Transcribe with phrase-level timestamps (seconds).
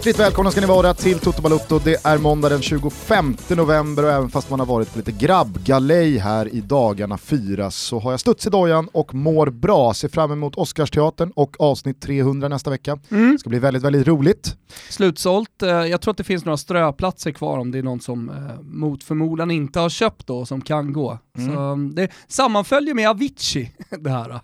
[0.00, 1.78] Hjärtligt välkomna ska ni vara till Toto Balutto.
[1.78, 6.18] Det är måndag den 25 november och även fast man har varit på lite grabbgalej
[6.18, 9.94] här i dagarna fyra så har jag studs i dojan och mår bra.
[9.94, 12.98] Ser fram emot Oscarsteatern och avsnitt 300 nästa vecka.
[13.10, 13.32] Mm.
[13.32, 14.56] Det ska bli väldigt, väldigt roligt.
[14.90, 15.62] Slutsålt.
[15.62, 18.60] Eh, Jag tror att det finns några ströplatser kvar om det är någon som eh,
[18.62, 21.18] mot förmodan inte har köpt då som kan gå.
[21.38, 21.54] Mm.
[21.54, 24.40] Så um, det sammanföljer med Avicii det här.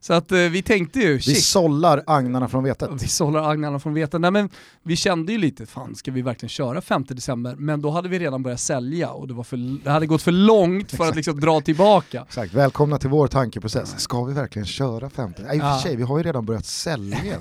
[0.00, 2.90] Så att eh, vi tänkte ju, Vi shit, sållar agnarna från vetet.
[3.02, 4.20] vi sållar agnarna från veten.
[4.20, 4.48] Nej men
[4.82, 7.54] vi kände ju lite, fan ska vi verkligen köra 5 december?
[7.58, 10.32] Men då hade vi redan börjat sälja och det, var för, det hade gått för
[10.32, 12.22] långt för att liksom dra tillbaka.
[12.28, 14.00] Exakt, välkomna till vår tankeprocess.
[14.00, 15.42] Ska vi verkligen köra 50?
[15.42, 17.18] Nej, i och för sig, vi har ju redan börjat sälja.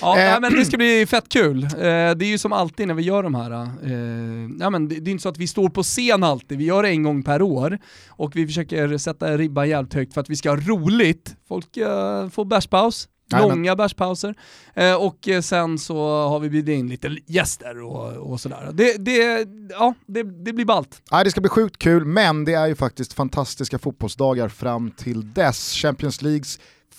[0.00, 0.40] Ja, Eh.
[0.40, 1.64] men det ska bli fett kul.
[1.64, 1.84] Eh, det
[2.24, 5.12] är ju som alltid när vi gör de här, eh, ja, men det, det är
[5.12, 7.78] inte så att vi står på scen alltid, vi gör det en gång per år
[8.08, 11.34] och vi försöker sätta ribban jävligt högt för att vi ska ha roligt.
[11.48, 14.34] Folk eh, får bärspaus, långa bärspauser
[14.74, 18.70] eh, och eh, sen så har vi bjudit in lite gäster och, och sådär.
[18.72, 21.02] Det, det, ja, det, det blir ballt.
[21.12, 25.32] Nej, det ska bli sjukt kul, men det är ju faktiskt fantastiska fotbollsdagar fram till
[25.32, 25.72] dess.
[25.72, 26.58] Champions Leagues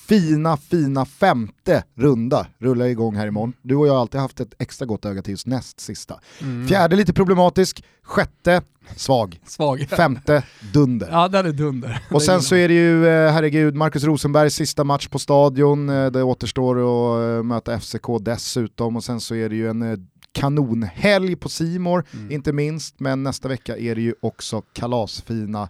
[0.10, 3.54] fina, fina femte runda rullar igång här imorgon.
[3.62, 6.20] Du och jag har alltid haft ett extra gott öga till just näst sista.
[6.68, 8.62] Fjärde lite problematisk, sjätte
[8.96, 9.88] svag, Svag.
[9.90, 10.44] femte
[10.74, 11.10] dunder.
[11.12, 12.00] Ja, den är dunder.
[12.12, 15.90] Och sen så är det ju, eh, herregud, Marcus Rosenbergs sista match på stadion.
[15.90, 20.08] Eh, Det återstår att eh, möta FCK dessutom och sen så är det ju en
[20.32, 22.32] kanonhelg på Simor Mm.
[22.32, 23.00] inte minst.
[23.00, 25.70] Men nästa vecka är det ju också kalasfina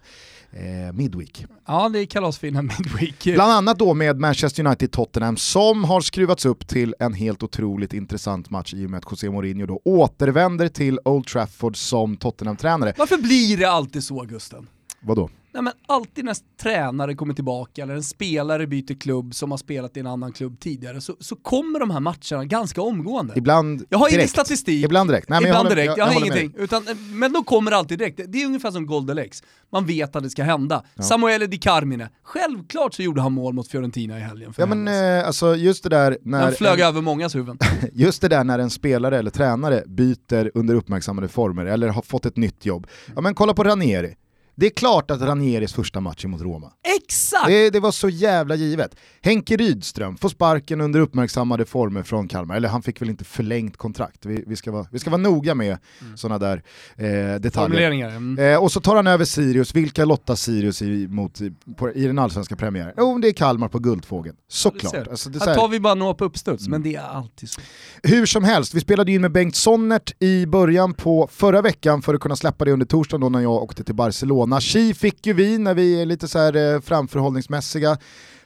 [0.52, 1.46] eh, Midweek.
[1.66, 3.24] Ja, det är kalasfina midweek.
[3.24, 8.50] Bland annat då med Manchester United-Tottenham som har skruvats upp till en helt otroligt intressant
[8.50, 12.94] match i och med att José Mourinho då återvänder till Old Trafford som Tottenham-tränare.
[12.98, 14.66] Varför blir det alltid så Gusten?
[15.02, 15.30] Vadå?
[15.52, 19.96] Nej men alltid när tränare kommer tillbaka eller en spelare byter klubb som har spelat
[19.96, 23.32] i en annan klubb tidigare så, så kommer de här matcherna ganska omgående.
[23.36, 24.30] Ibland Jag har ingen direkt.
[24.32, 25.28] statistik, Ibland direkt.
[25.28, 26.42] Nej, men ibland håller- direkt, jag, har håller med dig.
[26.44, 26.62] ingenting.
[26.64, 26.84] Utan,
[27.18, 28.20] men de kommer alltid direkt.
[28.28, 29.42] Det är ungefär som Goldelex.
[29.72, 30.84] Man vet att det ska hända.
[31.00, 34.52] Samuele Di Carmine, självklart så gjorde han mål mot Fiorentina i helgen.
[34.52, 34.88] För Ja men
[35.18, 36.40] eh, alltså just det där när...
[36.42, 37.58] han flög en- över mångas huvuden.
[37.92, 42.26] Just det där när en spelare eller tränare byter under uppmärksammade former eller har fått
[42.26, 42.86] ett nytt jobb.
[43.14, 44.14] Ja men kolla på Ranieri.
[44.54, 46.72] Det är klart att Ranieris första match är mot Roma.
[46.96, 47.46] Exakt!
[47.46, 48.96] Det, det var så jävla givet.
[49.22, 53.76] Henke Rydström får sparken under uppmärksammade former från Kalmar, eller han fick väl inte förlängt
[53.76, 54.26] kontrakt.
[54.26, 56.16] Vi, vi, ska, vara, vi ska vara noga med Mm.
[56.16, 56.62] sådana där
[56.96, 57.90] eh, detaljer.
[57.90, 58.38] Mm.
[58.38, 62.06] Eh, och så tar han över Sirius, vilka lottar Sirius i, mot, i, på, i
[62.06, 62.92] den allsvenska premiären?
[62.96, 64.36] Jo, det är Kalmar på Guldfågeln.
[64.48, 64.92] Såklart.
[64.92, 65.10] ser.
[65.10, 67.60] Alltså, Här tar vi bara några på uppstuds, men det är alltid så.
[68.02, 72.14] hur som helst, vi spelade in med Bengt Sonnert i början på förra veckan för
[72.14, 74.39] att kunna släppa det under torsdagen då när jag åkte till Barcelona.
[74.60, 77.98] Chi fick ju vi när vi är lite så här eh, framförhållningsmässiga.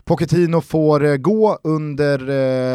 [0.04, 2.18] Pochettino får eh, gå under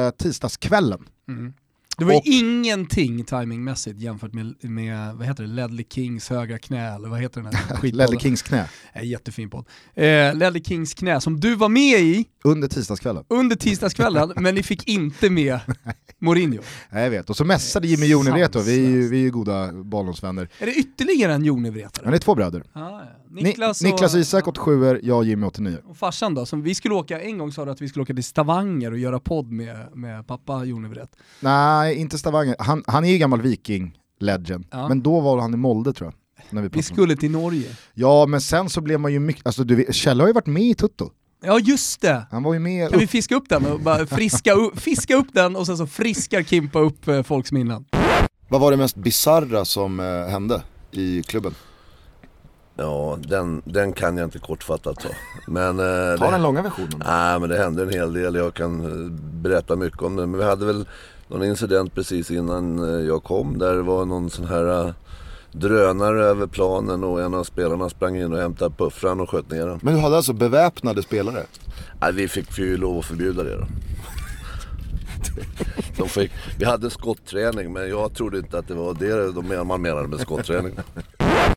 [0.05, 0.99] eh, tisdagskvällen.
[1.29, 1.53] tisdagskvällen.
[1.99, 6.95] Det var Och- ingenting timingmässigt jämfört med, med vad heter det, Ledley Kings högra knä,
[6.95, 7.97] eller vad heter den här skitpodden?
[7.97, 8.69] Ledley Kings knä.
[8.93, 9.65] Eh, jättefin podd.
[9.95, 10.03] Eh,
[10.35, 13.23] Ledley Kings knä, som du var med i Under tisdagskvällen.
[13.29, 15.59] under tisdagskvällen, men ni fick inte med
[16.21, 16.61] Mourinho.
[16.91, 17.29] Ja, jag vet.
[17.29, 19.11] Och så mässade Jimmy Jonevreto, vi är ju, Sanslöst.
[19.11, 20.49] vi är ju goda Bollnäsvänner.
[20.59, 22.05] Är det ytterligare en jonevretare?
[22.05, 22.63] Han är två bröder.
[22.73, 23.01] Ah, ja.
[23.31, 26.93] Ni- Niklas, Niklas och, Isak 87 jag Jimmy 89 och farsan då, som vi skulle
[26.95, 29.87] åka, en gång sa du att vi skulle åka till Stavanger och göra podd med,
[29.97, 31.15] med pappa Jonevret.
[31.39, 32.55] Nej, inte Stavanger.
[32.59, 34.65] Han, han är ju gammal viking, legend.
[34.71, 34.87] Ja.
[34.87, 36.15] Men då var han i Molde tror jag.
[36.49, 37.67] När vi Vi skulle till Norge.
[37.93, 40.63] Ja, men sen så blev man ju mycket, alltså du Kjell har ju varit med
[40.63, 41.11] i Tutto.
[41.43, 42.27] Ja just det!
[42.31, 45.15] Han var ju med Kan vi upp, fiska upp den och bara friska upp, fiska
[45.15, 47.85] upp den och sen så friskar Kimpa upp eh, folks minnen?
[48.49, 50.61] Vad var det mest bizarra som eh, hände
[50.91, 51.53] i klubben?
[52.75, 55.09] Ja, den, den kan jag inte kortfattat ta.
[55.47, 55.85] Men, eh,
[56.17, 57.01] Ta det, den långa versionen.
[57.05, 58.35] nej, men det hände en hel del.
[58.35, 59.11] Jag kan eh,
[59.41, 60.27] berätta mycket om det.
[60.27, 60.87] Men vi hade väl
[61.29, 63.57] någon incident precis innan eh, jag kom.
[63.57, 64.93] Där det var någon sån här eh,
[65.51, 69.67] drönare över planen och en av spelarna sprang in och hämtade puffran och sköt ner
[69.67, 69.79] den.
[69.81, 71.43] Men du hade alltså beväpnade spelare?
[72.01, 73.65] Nej, vi fick ju lov att förbjuda det då.
[75.97, 79.81] De fick, vi hade skottträning men jag trodde inte att det var det de man
[79.81, 80.73] menade med skottträning.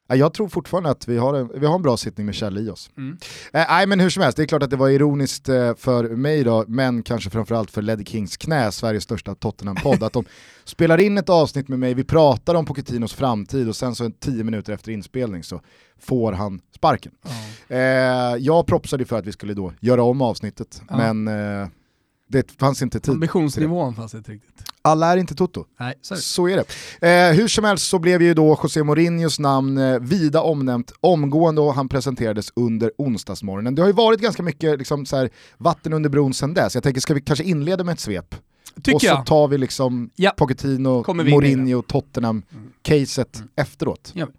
[0.08, 2.58] Ja, Jag tror fortfarande att vi har en, vi har en bra sittning med Kjell
[2.58, 2.90] i oss.
[2.96, 3.16] Mm.
[3.52, 6.08] Eh, Nej men hur som helst, det är klart att det var ironiskt eh, för
[6.08, 10.24] mig då, men kanske framförallt för Leddy Kings knä, Sveriges största Tottenham-podd, att de
[10.64, 14.44] spelar in ett avsnitt med mig, vi pratar om Pochettinos framtid och sen så tio
[14.44, 15.60] minuter efter inspelning så
[16.00, 17.12] får han sparken.
[17.68, 17.78] Eh,
[18.38, 20.96] jag propsade för att vi skulle då göra om avsnittet, Ja.
[21.12, 21.28] men
[21.62, 21.68] eh,
[22.28, 23.14] det fanns inte tid.
[23.14, 24.64] Ambitionsnivån fanns inte riktigt.
[24.84, 25.64] Alla är inte Toto.
[25.80, 26.22] Nej, så är det.
[26.22, 26.64] Så är
[27.00, 27.28] det.
[27.30, 31.60] Eh, hur som helst så blev ju då José Mourinhos namn eh, vida omnämnt omgående
[31.60, 33.74] och han presenterades under onsdagsmorgonen.
[33.74, 36.74] Det har ju varit ganska mycket liksom, så här, vatten under bron sedan dess.
[36.74, 38.34] Jag tänker, ska vi kanske inleda med ett svep
[38.82, 39.26] Tycker och så jag.
[39.26, 40.30] tar vi liksom Ja.
[40.36, 43.48] Pochettino, Mourinho, Tottenham-caset Mm.
[43.56, 44.12] efteråt.
[44.14, 44.32] Gör vi.
[44.32, 44.38] Ja,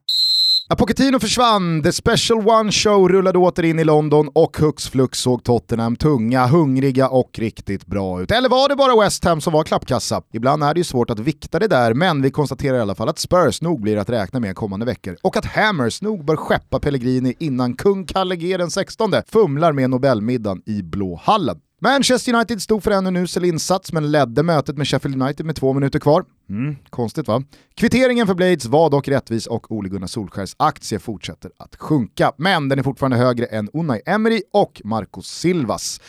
[0.69, 5.43] Pochettino försvann, The Special One Show rullade åter in i London och hux flux såg
[5.43, 8.31] Tottenham tunga, hungriga och riktigt bra ut.
[8.31, 10.21] Eller var det bara West Ham som var klappkassa?
[10.33, 13.09] Ibland är det ju svårt att vikta det där, men vi konstaterar i alla fall
[13.09, 16.79] att Spurs nog blir att räkna med kommande veckor och att Hammers nog bör skeppa
[16.79, 21.59] Pellegrini innan kung Kalle G den 16 fumlar med Nobelmiddagen i Blå hallen.
[21.83, 25.55] Manchester United stod för ännu en usel insats men ledde mötet med Sheffield United med
[25.55, 26.25] två minuter kvar.
[26.49, 27.43] Mm, konstigt va?
[27.75, 32.31] Kvitteringen för Blades var dock rättvis och Ole Gunnar Solskjärs aktie fortsätter att sjunka.
[32.37, 36.01] Men den är fortfarande högre än Unai Emery och Marcos Silvas.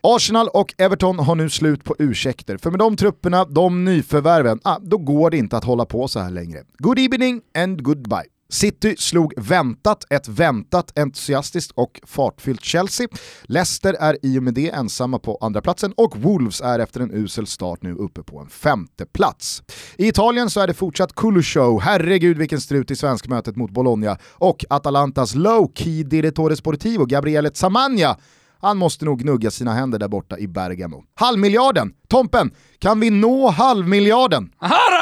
[0.00, 4.78] Arsenal och Everton har nu slut på ursäkter, för med de trupperna, de nyförvärven, ah,
[4.82, 6.62] då går det inte att hålla på så här längre.
[6.78, 8.35] Good evening and goodbye.
[8.48, 13.08] City slog väntat ett väntat entusiastiskt och fartfyllt Chelsea.
[13.42, 17.14] Leicester är i och med det ensamma på andra platsen och Wolves är efter en
[17.14, 19.62] usel start nu uppe på en femte plats.
[19.98, 24.64] I Italien så är det fortsatt Kulushow, herregud vilken strut i svenskmötet mot Bologna, och
[24.70, 28.16] Atalantas low-key direttore sportivo Gabriele Zamagna
[28.60, 31.04] han måste nog gnugga sina händer där borta i Bergamo.
[31.14, 31.92] Halvmiljarden!
[32.08, 34.50] Tompen, kan vi nå halvmiljarden?
[34.60, 34.95] Aha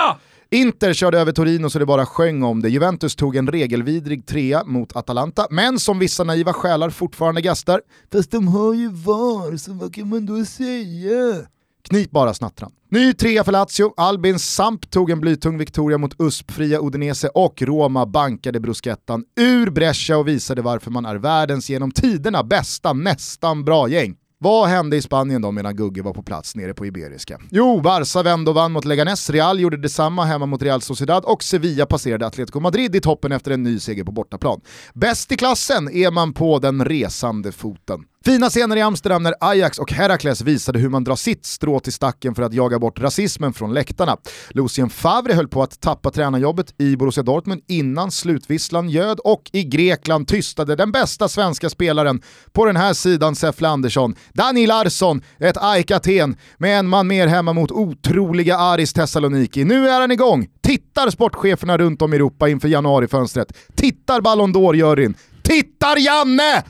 [0.54, 2.68] Inter körde över Torino så det bara sjöng om det.
[2.68, 7.80] Juventus tog en regelvidrig trea mot Atalanta, men som vissa naiva själar fortfarande gastar.
[8.12, 11.46] Fast de har ju VAR, så vad kan man då säga?
[11.88, 12.72] Knip bara snattran.
[12.90, 18.06] Ny trea för Lazio, Albin Samp tog en blytung Victoria mot USP-fria Udinese och Roma
[18.06, 23.88] bankade bruschettan ur Brescia och visade varför man är världens genom tiderna bästa nästan bra
[23.88, 24.16] gäng.
[24.44, 27.40] Vad hände i Spanien då medan Gugge var på plats nere på Iberiska?
[27.50, 31.42] Jo, Barca vände och vann mot Leganes, Real gjorde detsamma hemma mot Real Sociedad och
[31.42, 34.60] Sevilla passerade Atletico Madrid i toppen efter en ny seger på bortaplan.
[34.94, 38.04] Bäst i klassen är man på den resande foten.
[38.24, 41.92] Fina scener i Amsterdam när Ajax och Herakles visade hur man drar sitt strå till
[41.92, 44.16] stacken för att jaga bort rasismen från läktarna.
[44.50, 49.64] Lucien Favre höll på att tappa tränarjobbet i Borussia Dortmund innan slutvisslan ljöd och i
[49.64, 52.22] Grekland tystade den bästa svenska spelaren
[52.52, 57.26] på den här sidan Säffle Andersson, Dani Larsson, ett AIK Aten med en man mer
[57.26, 59.64] hemma mot otroliga Aris Thessaloniki.
[59.64, 60.48] Nu är han igång!
[60.62, 63.56] Tittar sportcheferna runt om i Europa inför januarifönstret.
[63.74, 65.14] Tittar Ballon d'Or-juryn.
[65.42, 66.62] Tittar Janne!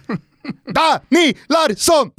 [0.74, 2.10] Dani Larsson!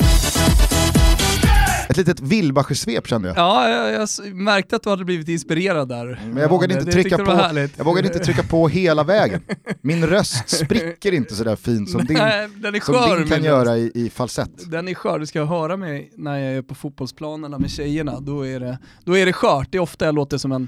[1.90, 3.38] Ett litet Wilbacher-svep kände jag.
[3.38, 6.22] Ja, jag, jag märkte att du hade blivit inspirerad där.
[6.26, 7.32] Men jag vågade, inte trycka på,
[7.78, 9.42] jag vågade inte trycka på hela vägen.
[9.82, 13.18] Min röst spricker inte sådär fint som din, Nej, den är som skör.
[13.20, 14.72] din kan göra i, i falsett.
[14.72, 18.48] Den är skör, du ska höra mig när jag är på fotbollsplanerna med tjejerna, då
[18.48, 19.68] är det, då är det skört.
[19.72, 20.68] Det är ofta jag låter som en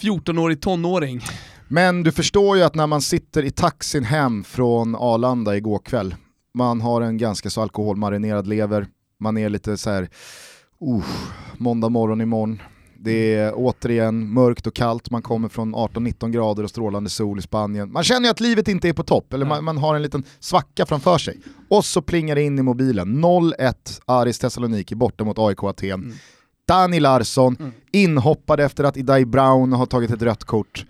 [0.00, 1.20] 14-årig tonåring.
[1.68, 6.14] Men du förstår ju att när man sitter i taxin hem från Arlanda igår kväll,
[6.58, 8.86] man har en ganska så alkoholmarinerad lever,
[9.20, 10.02] man är lite så här,
[10.82, 11.04] uh,
[11.56, 12.62] måndag morgon imorgon,
[13.00, 17.42] det är återigen mörkt och kallt, man kommer från 18-19 grader och strålande sol i
[17.42, 17.92] Spanien.
[17.92, 20.24] Man känner ju att livet inte är på topp, eller man, man har en liten
[20.40, 21.40] svacka framför sig.
[21.70, 23.74] Och så plingar det in i mobilen, 0-1
[24.04, 25.90] Aris Thessaloniki borta mot AIK Aten.
[25.90, 26.12] Mm.
[26.68, 27.72] Dani Larsson, Mm.
[27.92, 30.84] inhoppad efter att Idai Brown har tagit ett rött kort.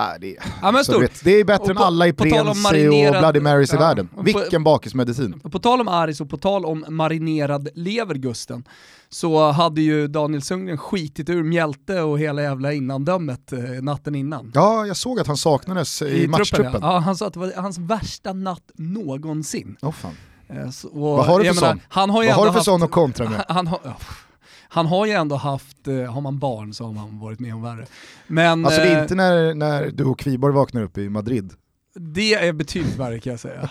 [0.00, 1.02] Äh, det, Ja men stort.
[1.02, 3.40] vet, det är bättre Och än på- alla i på tal om Prensi och Bloody
[3.40, 4.08] Marys i Ja, världen.
[4.12, 5.40] och på- Vilken bakismedicin.
[5.40, 8.64] På tal om Aris och på tal om marinerad lever Gusten,
[9.08, 14.52] så hade ju Daniel Sundgren skitit ur Mjälte och hela jävla innandömet eh, natten innan.
[14.54, 16.78] Ja, jag såg att han saknades i, truppen, matchtruppen.
[16.82, 16.92] Ja.
[16.92, 19.76] Ja, han sa att det var hans värsta natt någonsin.
[19.82, 20.16] Åh, fan.
[20.48, 21.80] Eh, så, och Vad har du för sån?
[21.88, 23.44] Han har Vad har du för haft- sån att kontra med?
[23.48, 23.80] Han, han, har,
[24.72, 27.62] han har ju ändå haft, eh, har man barn så har man varit med om
[27.62, 27.86] värre.
[28.26, 31.52] Men Alltså det är eh, inte när, när du och Kviborg vaknar upp i Madrid.
[31.94, 33.70] det är betydligt värre kan jag säga.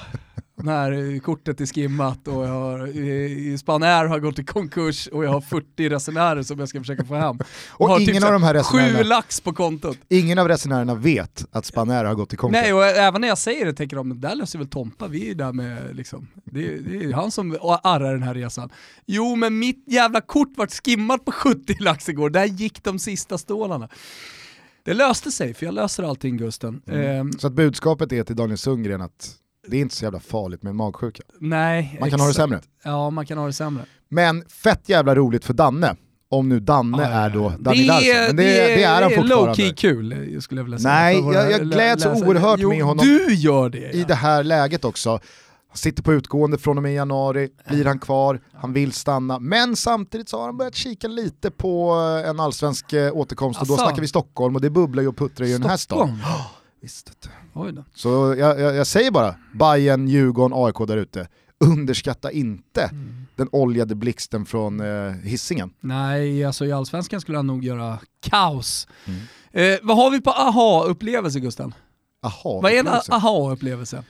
[0.64, 5.26] När eh, kortet är skimmat och jag har, eh, Spanair har gått i konkurs och
[5.26, 7.40] jag har 40 resenärer som jag ska försöka få hem.
[7.70, 9.98] Och har typ ingen så av de här Sju resenärerna, lax på kontot.
[10.10, 12.62] ingen av resenärerna vet att Spanair har gått i konkurs.
[12.62, 15.36] Nej och även när jag säger det tänker de, där löser väl Tompa, vi är
[15.36, 18.70] där med liksom, det, det är han som arrar den här resan.
[19.06, 23.38] Jo men mitt jävla kort vart skimmat på 70 lax igår, där gick de sista
[23.38, 23.90] stålarna.
[24.84, 26.82] Det löste sig, för jag löser allting Gusten.
[26.88, 27.02] Mm.
[27.02, 29.36] Ehm, Så att budskapet är till Daniel Sundgren att
[29.70, 31.24] det är inte så jävla farligt med magsjuka.
[31.40, 32.44] nej, Man kan ha det exakt.
[32.50, 32.62] sämre.
[32.84, 33.84] Ja, man kan ha det sämre.
[34.10, 35.96] Men fett jävla roligt för Danne.
[36.32, 37.36] Om nu Danne Ja, ja, är ja.
[37.36, 38.08] då Danny Larsson.
[38.28, 39.36] Men det, det, är han fortfarande.
[39.36, 40.94] low-key kul, jag skulle jag vilja säga.
[40.94, 43.06] Nej, jag- jag gläds oerhört jo, med honom.
[43.06, 43.92] du gör det!
[43.96, 45.10] i det här läget också.
[45.70, 49.40] Han sitter på utgående från och med januari, blir han kvar, han vill stanna.
[49.40, 51.92] Men samtidigt så har han börjat kika lite på
[52.26, 53.84] en allsvensk eh, återkomst och då Asså?
[53.84, 56.18] snackar vi Stockholm och det bubblar ju och puttrar i den här staden.
[56.82, 57.30] Visst.
[57.54, 57.84] Oj då.
[57.96, 61.28] Så jag, jag, jag säger bara, Bayern, Djurgården, AIK där ute.
[61.66, 63.26] underskatta inte Mm.
[63.36, 65.74] den oljade blixten från eh, hissingen.
[65.80, 68.88] Nej, alltså i Allsvenskan skulle han nog göra kaos.
[69.06, 69.20] Mm.
[69.74, 71.74] Eh, vad har vi på aha-upplevelse Gusten?
[72.24, 74.04] Aha, Vad är en aha-upplevelse?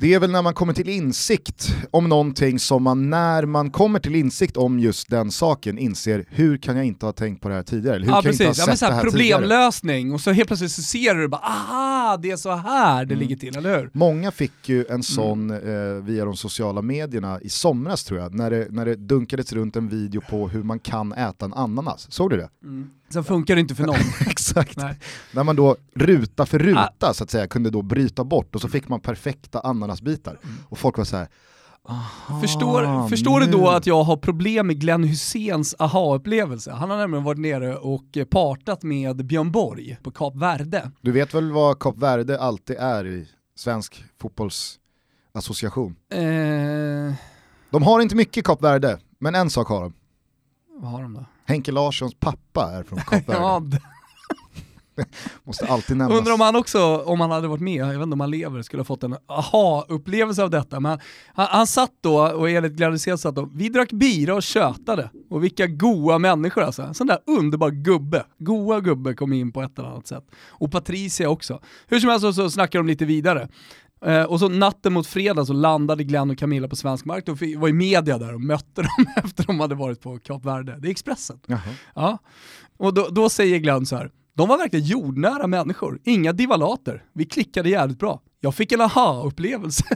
[0.00, 3.98] Det är väl när man kommer till insikt om någonting som man, när man kommer
[3.98, 7.54] till insikt om just den saken, inser hur kan jag inte ha tänkt på det
[7.54, 7.96] här tidigare?
[7.96, 9.38] Eller hur Ja kan jag inte ha precis, ja, men det här, här tidigare?
[9.40, 13.14] problemlösning och så helt plötsligt så ser du bara aha, det är så här det
[13.14, 13.18] Mm.
[13.28, 13.90] ligger till, eller hur?
[13.92, 15.58] Många fick ju en sån eh,
[16.04, 19.88] via de sociala medierna i somras tror jag, när det, när det dunkades runt en
[19.88, 22.06] video på hur man kan äta en ananas.
[22.12, 22.48] Såg du det?
[23.12, 23.96] Sen funkar det inte för någon.
[24.26, 24.76] Exakt.
[24.76, 24.98] Nej.
[25.34, 28.68] När man då ruta för ruta så att säga kunde då bryta bort och så
[28.68, 30.38] fick man perfekta ananasbitar.
[30.68, 31.28] Och folk var så här.
[31.88, 36.72] "Aha, Förstår, förstår du då nu." att jag har problem med Glenn Hyséns aha-upplevelse?
[36.72, 40.90] Han har nämligen varit nere och partat med Björn Borg på Kap Verde.
[41.00, 45.96] Du vet väl vad Kap Verde alltid är i svensk fotbollsassociation?
[46.12, 47.14] Eh,
[47.70, 49.92] De har inte mycket Kap Verde, men en sak har de.
[50.80, 51.24] vad har de då?
[51.50, 53.32] Henke Larssons pappa är från Kap Verde.
[53.40, 53.78] Ja, d-
[55.44, 56.18] Måste alltid nämnas.
[56.18, 58.62] undrar om han också, om han hade varit med, jag vet inte om han lever,
[58.62, 60.80] skulle ha fått en aha-upplevelse av detta.
[60.80, 60.98] Men
[61.34, 65.10] han, han satt då, och enligt Glenn Hysén satt då, vi drack bira och tjötade.
[65.30, 66.82] Och vilka goa människor alltså.
[66.82, 68.24] En sån där underbar gubbe.
[68.38, 70.24] Goa gubbe kom in på ett eller annat sätt.
[70.48, 71.60] Och Patricia också.
[71.86, 73.48] Hur som helst så, så snackar de lite vidare.
[74.06, 77.38] Eh, och så natten mot fredag så landade Glenn och Camilla på svensk mark och
[77.38, 80.76] fi- var i media där och mötte dem efter de hade varit på Kap Verde.
[80.78, 81.40] Det är Expressen.
[81.46, 81.60] Jaha.
[81.94, 82.18] Ja.
[82.78, 84.10] Och då, då säger Glenn så här.
[84.36, 87.04] de var verkligen jordnära människor, inga divalater.
[87.14, 88.20] Vi klickade jävligt bra.
[88.40, 89.84] Jag fick en aha-upplevelse.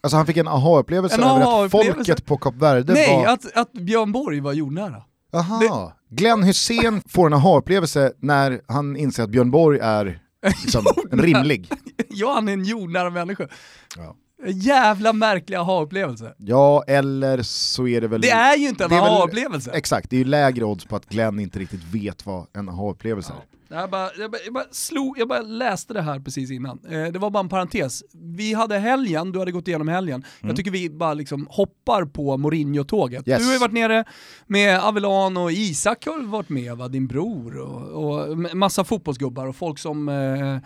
[0.00, 1.94] Alltså han fick en aha-upplevelse över att aha-upplevelse.
[1.96, 3.26] folket på Kap Verde Nej, var...
[3.32, 5.02] att, att Björn Borg var jordnära.
[5.32, 5.92] Aha.
[6.10, 11.70] Glenn Hussein får en aha-upplevelse när han inser att Björn Borg är liksom, en rimlig.
[12.10, 13.48] Ja, han är en jordnära människa.
[13.96, 14.16] Ja.
[14.46, 16.34] Jävla märklig aha-upplevelse.
[16.38, 18.20] Ja, eller så är det väl...
[18.20, 19.70] Det är ju inte en aha-upplevelse.
[19.74, 23.32] Exakt, det är ju lägre odds på att Glenn inte riktigt vet vad en aha-upplevelse
[23.32, 23.58] är.
[23.70, 26.80] Jag bara, jag, bara, jag, bara slog, jag bara läste det här precis innan.
[26.90, 28.02] Eh, det var bara en parentes.
[28.12, 30.24] Vi hade helgen, du hade gått igenom helgen.
[30.40, 33.28] Jag tycker vi bara liksom hoppar på Mourinho-tåget.
[33.28, 33.38] Yes.
[33.38, 34.04] Du har ju varit nere
[34.46, 36.88] med Avellan och Isak har varit med, va?
[36.88, 40.58] din bror och, och massa fotbollsgubbar och folk som eh,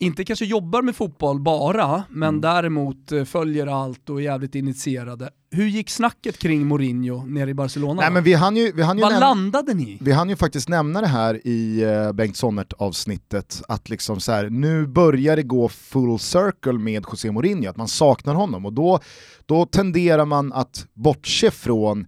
[0.00, 5.30] inte kanske jobbar med fotboll bara, men däremot eh, följer allt och är jävligt initierade.
[5.50, 8.00] Hur gick snacket kring Mourinho nere i Barcelona?
[8.00, 10.68] Nej men vi hann ju, vi hann ju, Vad landade ni vi hann ju faktiskt
[10.68, 15.42] nämna det här i uh, Bengt Sonnert avsnittet att liksom så här, nu börjar det
[15.42, 19.00] gå full circle med José Mourinho, att man saknar honom och då,
[19.46, 22.06] då tenderar man att bortse från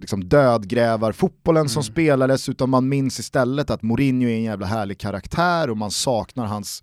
[0.00, 4.98] liksom dödgrävar fotbollen som spelades utan man minns istället att Mourinho är en jävla härlig
[4.98, 6.82] karaktär och man saknar hans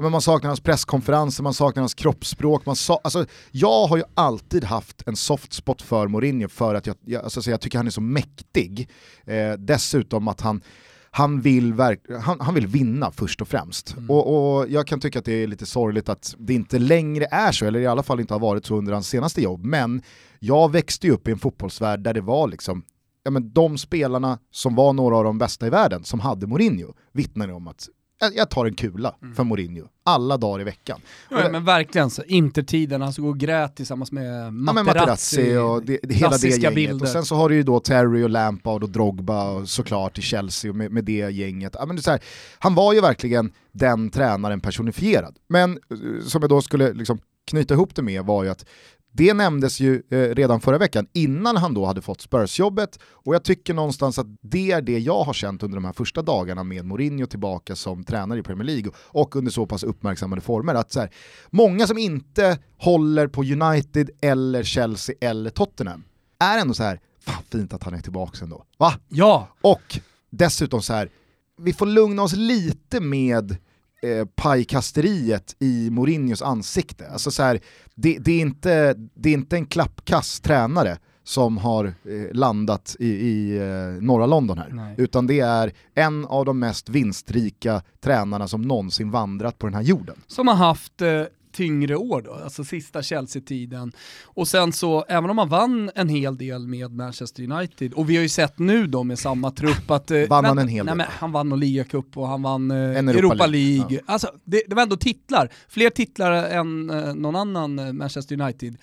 [0.00, 2.66] men man saknar hans presskonferenser, man saknar hans kroppsspråk.
[2.66, 6.86] Man sa alltså, jag har ju alltid haft en soft spot för Mourinho för att
[6.86, 8.90] jag, jag, alltså, så jag tycker han är så mäktig.
[9.24, 10.62] Eh, dessutom att han,
[11.10, 13.96] han, vill verk- han, han vill vinna först och främst.
[14.08, 17.52] Och, och jag kan tycka att det är lite sorgligt att det inte längre är
[17.52, 19.64] så, eller i alla fall inte har varit så under hans senaste jobb.
[19.64, 20.02] Men
[20.38, 22.82] jag växte ju upp i en fotbollsvärld där det var liksom
[23.22, 26.94] ja, men de spelarna som var några av de bästa i världen, som hade Mourinho,
[27.12, 27.88] vittnade om att
[28.34, 31.00] jag, tar en kula för Mourinho, alla dagar i veckan.
[31.30, 34.84] Och Ja, det- men verkligen, så, Intertiden, han stod och grät tillsammans med Ja, Materazzi.
[34.84, 36.74] Materazzi och det, det, hela det gänget.
[36.74, 37.02] bilder.
[37.02, 40.22] Och sen så har du ju då Terry och Lampard och Drogba och såklart i
[40.22, 41.76] Chelsea och med, med det gänget.
[41.78, 42.20] Ja, men det är här,
[42.58, 45.36] han var ju verkligen den tränaren personifierad.
[45.48, 47.18] Men eh, som jag då skulle liksom
[47.50, 48.64] knyta ihop det med var ju att
[49.12, 53.44] det nämndes ju eh, redan förra veckan innan han då hade fått Spurs-jobbet och jag
[53.44, 56.84] tycker någonstans att det är det jag har känt under de här första dagarna med
[56.84, 60.74] Mourinho tillbaka som tränare i Premier League och under så pass uppmärksammade former.
[60.74, 61.10] Att så här,
[61.50, 66.04] många som inte håller på United eller Chelsea eller Tottenham
[66.38, 68.64] är ändå så här, fan fint att han är tillbaka ändå.
[68.78, 68.94] Va?
[69.08, 70.00] Ja, Och
[70.30, 71.10] dessutom så här,
[71.58, 73.56] vi får lugna oss lite med
[74.02, 77.08] eh, pajkasteriet i Mourinhos ansikte.
[77.08, 77.60] Alltså så här,
[77.94, 81.92] det, det, är inte, det är inte en klappkass tränare som har eh,
[82.32, 84.68] landat i, i eh, norra London här.
[84.70, 84.94] Nej.
[84.98, 89.82] Utan det är en av de mest vinstrika tränarna som någonsin vandrat på den här
[89.82, 90.16] jorden.
[90.26, 93.92] som har haft eh, tyngre år då, alltså sista Chelsea-tiden.
[94.24, 98.16] Och sen så, även om han vann en hel del med Manchester United, och vi
[98.16, 100.10] har ju sett nu då med samma trupp att...
[100.10, 100.96] Eh, Vann han en hel nej, del?
[100.96, 103.76] men Han vann någon ligacup och han vann eh, En Europa, Europa League.
[103.76, 108.40] League, Alltså, det, det var ändå titlar, fler titlar än eh, någon annan eh, Manchester
[108.40, 108.76] United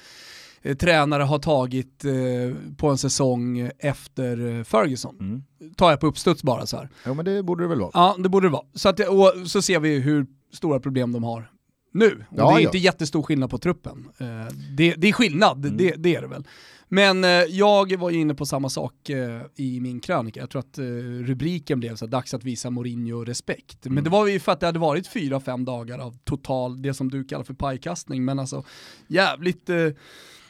[0.79, 2.11] tränare har tagit eh,
[2.77, 5.15] på en säsong efter Ferguson.
[5.19, 5.43] Mm.
[5.75, 6.89] Tar jag på uppstuds bara så här.
[7.05, 7.91] Jo men det borde det väl vara.
[7.93, 8.65] Ja, det borde det vara.
[8.73, 11.51] Så, att, och så ser vi hur stora problem de har
[11.97, 12.25] nu.
[12.29, 12.59] Och Ja, det är ja.
[12.59, 14.09] inte jättestor skillnad på truppen.
[14.17, 14.27] Eh,
[14.77, 15.77] det, det är skillnad, Mm.
[15.77, 16.47] det, det är det väl.
[16.89, 20.39] Men eh, jag var ju inne på samma sak eh, i min krönika.
[20.39, 20.77] Jag tror att
[21.27, 23.85] rubriken blev så här, dags att visa Mourinho respekt.
[23.85, 23.95] Mm.
[23.95, 26.93] Men det var ju för att det hade varit fyra, fem dagar av total, det
[26.93, 28.63] som du kallar för pajkastning, men alltså
[29.07, 29.69] jävligt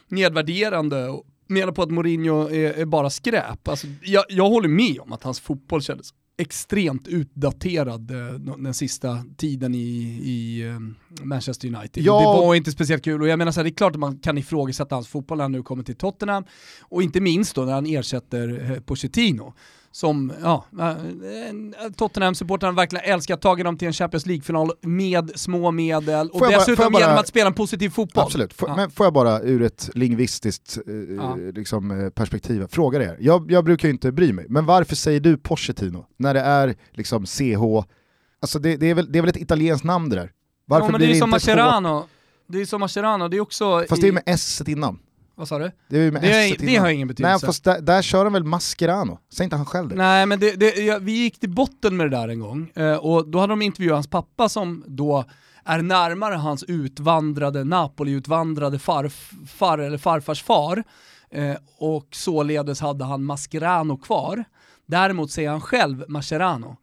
[0.07, 3.67] nedvärderande och menar på att Mourinho är, är bara skräp.
[3.67, 9.23] Alltså, jag, jag håller med om att hans fotboll kändes extremt utdaterad eh, den sista
[9.37, 9.77] tiden i,
[10.23, 12.03] i eh, Manchester United.
[12.03, 12.19] Ja.
[12.19, 14.17] Det var inte speciellt kul och jag menar så här, det är klart att man
[14.17, 16.43] kan ifrågasätta hans fotboll när han nu kommer till Tottenham
[16.81, 19.53] och inte minst då när han ersätter eh, Pochettino
[19.97, 25.71] som, ja, eh, Tottenham-supportrarna verkligen älskar att ta dem till en Champions League-final med små
[25.71, 28.23] medel och dessutom bara- genom att spela en positiv fotboll.
[28.23, 28.75] Absolut, Får- Ja.
[28.75, 31.35] men får jag bara ur ett lingvistiskt eh, Ja.
[31.35, 33.17] liksom, eh, perspektiv fråga er.
[33.19, 36.75] Jag, jag brukar ju inte bry mig, men varför säger du Pochettino när det är
[36.91, 37.83] liksom CH?
[38.41, 40.31] Alltså det, det, är, väl, det är väl ett italienskt namn det där?
[40.65, 41.29] Varför ja, men blir det är det som?
[41.29, 42.05] Mascherano.
[42.47, 43.85] Det är som Mascherano, det är också...
[43.89, 44.99] Fast det är i- med S innan.
[45.37, 45.71] Vad sa du?
[45.87, 47.31] Det, är Det, är, det har ingen betydelse.
[47.31, 49.19] Nej fast där, där kör han väl Mascherano?
[49.33, 49.95] Säger inte han själv det?
[49.95, 52.95] Nej men det, det, ja, vi gick till botten med det där en gång eh,
[52.95, 55.25] och då hade de intervjuat hans pappa som då
[55.65, 60.83] är närmare hans utvandrade, Napoli-utvandrade farfar eller farfars far
[61.31, 64.43] eh, och således hade han Mascherano kvar.
[64.89, 66.77] Däremot säger han själv Mascherano.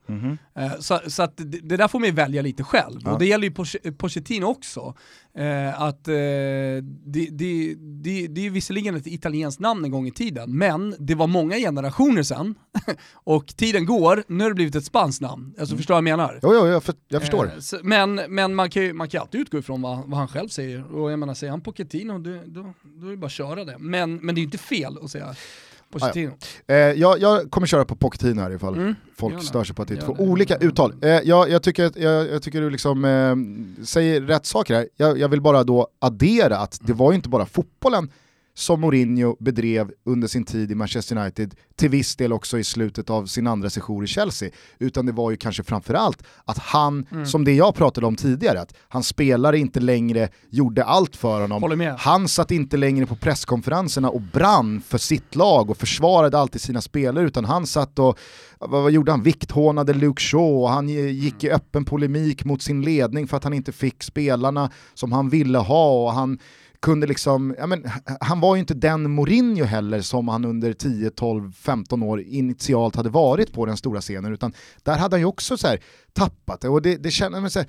[0.57, 3.01] Eh, så så att det, det där får man ju välja lite själv.
[3.05, 3.13] Ja.
[3.13, 4.95] Och det gäller ju Poch- Pochettino också.
[5.39, 10.11] Eh, att eh, det, det, det, det är visserligen ett italienskt namn en gång i
[10.11, 12.55] tiden, men det var många generationer sedan.
[13.15, 15.55] och tiden går, nu har det blivit ett spanskt namn.
[15.61, 16.39] Alltså förstår vad jag menar?
[16.43, 17.45] Jo, jo, jag, för, jag förstår.
[17.55, 20.29] Eh, så, men men man, kan ju, man kan alltid utgå ifrån vad, vad han
[20.29, 20.95] själv säger.
[20.95, 23.77] Och jag menar, säger han Pochettino, då, då, då är det bara att köra det.
[23.79, 25.35] Men, men det är ju inte fel att säga
[26.01, 26.33] Pochettino.
[26.67, 28.95] Eh, jag, jag kommer köra på Pochettino här ifall Mm.
[29.17, 30.95] folk stör sig på att det är två olika uttal.
[31.03, 34.89] Eh, jag, jag, tycker, jag, jag tycker du liksom eh, säger rätt saker här.
[34.97, 38.11] Jag, jag vill bara då addera att det var ju inte bara fotbollen
[38.57, 43.11] som Mourinho bedrev under sin tid i Manchester United, till viss del också i slutet
[43.11, 47.27] av sin andra sejour i Chelsea, utan det var ju kanske framförallt att han, Mm.
[47.27, 51.61] som det jag pratade om tidigare, att hans spelare inte längre gjorde allt för honom.
[51.99, 56.81] Han satt inte längre på presskonferenserna och brann för sitt lag och försvarade alltid sina
[56.81, 58.19] spelare, utan han satt och,
[58.59, 62.83] vad, vad gjorde han, vikthånade Luke Shaw och han gick i öppen polemik mot sin
[62.83, 66.39] ledning för att han inte fick spelarna som han ville ha och han
[66.85, 67.85] kunde liksom, ja men,
[68.21, 72.97] han var ju inte den Mourinho heller som han under 10, 12, 15 år initialt
[72.97, 75.81] hade varit på den stora scenen, utan där hade han ju också så här
[76.13, 77.69] tappat det och det, det man så här,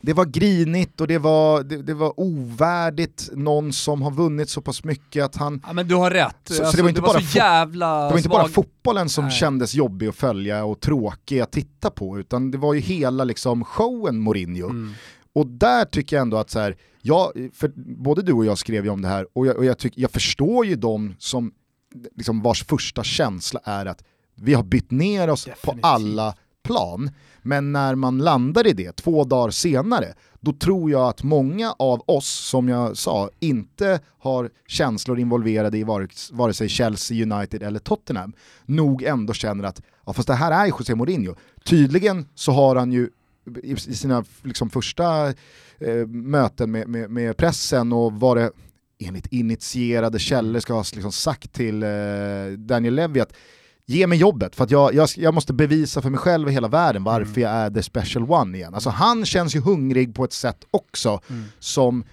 [0.00, 4.60] det var grinigt och det var, det, det var ovärdigt någon som har vunnit så
[4.60, 5.62] pass mycket att han...
[5.66, 6.36] Ja men du har rätt.
[6.44, 9.24] Så- så alltså, det var inte bara så jävla Det var inte bara fotbollen som
[9.24, 9.32] Nej.
[9.32, 13.64] kändes jobbig att följa och tråkig att titta på, utan det var ju hela liksom
[13.64, 14.70] showen Mourinho.
[14.70, 14.94] Mm.
[15.34, 16.76] Och där tycker jag ändå att så här,
[17.06, 19.78] jag, för både du och jag skrev ju om det här, och jag, och jag,
[19.78, 21.52] tyck, jag förstår ju de som,
[22.16, 25.82] liksom vars första känsla är att vi har bytt ner oss Definitivt.
[25.82, 27.10] på alla plan,
[27.42, 32.02] men när man landar i det två dagar senare, då tror jag att många av
[32.06, 35.84] oss, som jag sa, inte har känslor involverade i
[36.32, 38.32] vare, sig Chelsea, United eller Tottenham,
[38.66, 41.34] nog ändå känner att, ja fast det här är José Mourinho.
[41.64, 43.10] Tydligen så har han ju
[43.62, 45.28] i sina liksom, första
[45.78, 48.50] eh, möten med, med, med pressen och var det
[48.98, 51.88] enligt initierade källor ska ha liksom sagt till eh,
[52.58, 53.32] Daniel Levy att
[53.86, 56.68] ge mig jobbet för att jag, jag, jag måste bevisa för mig själv och hela
[56.68, 58.74] världen varför jag är the special one igen.
[58.74, 61.20] Alltså han känns ju hungrig på ett sätt också
[61.58, 62.08] som Mm.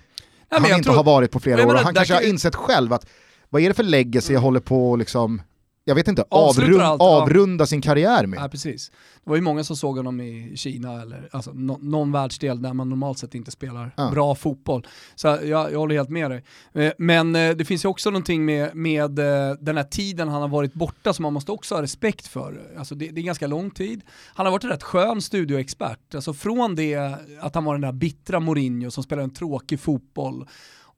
[0.50, 1.76] Ja, men han inte tror- har varit på flera år.
[1.76, 3.06] han kanske kan har insett själv att
[3.50, 5.42] vad är det för legacy jag håller på liksom,
[5.84, 7.22] jag vet inte, avrund, allt, ja.
[7.22, 8.40] avrunda sin karriär med.
[8.40, 8.90] Ja, precis.
[9.24, 12.74] Det var ju många som såg honom i Kina eller alltså, nå- någon världsdel där
[12.74, 14.10] man normalt sett inte spelar Ja.
[14.12, 14.88] bra fotboll.
[15.16, 16.44] Så jag, jag håller helt med dig.
[16.74, 20.42] Eh, Men eh, det finns ju också någonting med, med eh, den här tiden han
[20.42, 22.62] har varit borta som man måste också ha respekt för.
[22.78, 24.02] Alltså det, det är ganska lång tid.
[24.36, 26.16] Han har varit en rätt skön studioexpert.
[26.16, 26.96] Alltså från det
[27.42, 30.48] att han var den där bittra Mourinho som spelade en tråkig fotboll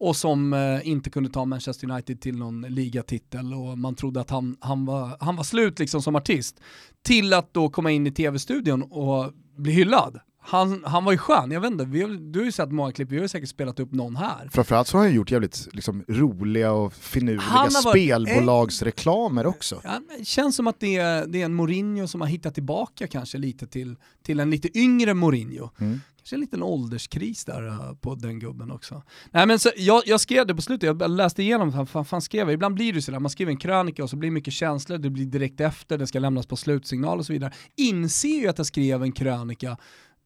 [0.03, 4.29] och som eh, inte kunde ta Manchester United till någon ligatitel och man trodde att
[4.29, 6.59] han, han, var, han var slut liksom som artist.
[7.01, 10.19] Till att då komma in i tv-studion och bli hyllad.
[10.45, 13.11] Han, han var ju skön, jag vet inte, vi du har ju sett många klipp,
[13.11, 14.49] vi har ju säkert spelat upp någon här.
[14.51, 19.81] Framförallt så har han gjort jävligt liksom, roliga och finurliga spelbolagsreklamer också.
[19.83, 23.37] Ja, känns som att det är, det är en Mourinho som har hittat tillbaka kanske
[23.37, 25.69] lite till, till en lite yngre Mourinho.
[25.79, 25.99] Mm.
[26.23, 29.03] Kanske en liten ålderskris där uh, på den gubben också.
[29.31, 32.21] Nej men så, jag, jag skrev det på slutet, jag läste igenom, vad fan, fan
[32.21, 32.53] skrev jag?
[32.53, 35.09] Ibland blir det sådär, man skriver en krönika och så blir det mycket känslor, det
[35.09, 37.53] blir direkt efter, det ska lämnas på slutsignal och så vidare.
[37.77, 39.77] Inser ju att jag skrev en krönika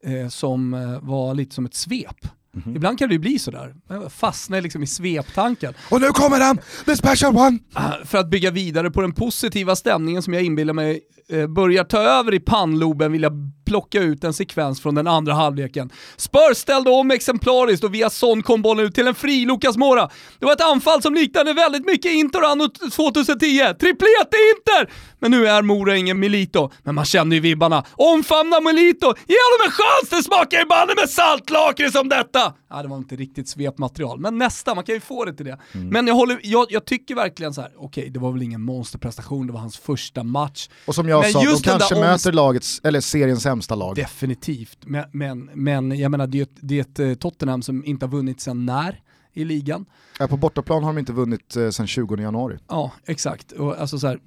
[0.04, 2.28] eh, som eh, var lite som ett svep.
[2.66, 3.76] Ibland kan det ju bli sådär.
[3.90, 5.74] Man fastnar liksom i sveptanken.
[5.92, 7.60] Och nu kommer han, the special one!
[7.74, 11.84] Ah, För att bygga vidare på den positiva stämningen som jag inbillar mig eh, börjar
[11.84, 15.90] ta över i pannloben vill jag plocka ut en sekvens från den andra halvleken.
[16.18, 20.10] Spurs ställde om exemplariskt och via Son kom bollen ut till en fri Lucas Moura.
[20.40, 23.36] Det var ett anfall som liknade väldigt mycket Inter anno 2010.
[23.80, 24.94] Triplete Inter!
[25.20, 26.72] Men nu är Mora ingen Milito.
[26.84, 27.84] Men man känner ju vibbarna.
[27.96, 29.06] Omfamna Milito!
[29.06, 30.10] Ge honom en chans!
[30.10, 32.54] Det smakar ju banne med saltlakrits som detta!
[32.70, 35.58] Ja, det var inte riktigt svepmaterial, men nästa, man kan ju få det till det.
[35.72, 39.48] Men jag, håller, jag, jag tycker verkligen så här: okej det var väl ingen monsterprestation,
[39.48, 40.70] det var hans första match.
[40.86, 43.96] Och som jag Men sa, de kanske möter lagets, eller seriens sämsta lag.
[43.96, 47.86] Definitivt, men, men, men jag menar det är ett, det är ett eh, Tottenham som
[47.86, 49.02] inte har vunnit sedan när
[49.34, 49.86] i ligan.
[50.20, 52.58] Ja, på bortaplan har de inte vunnit eh, sedan 20 januari.
[52.68, 53.52] Ja, exakt.
[53.52, 54.20] Och alltså så här,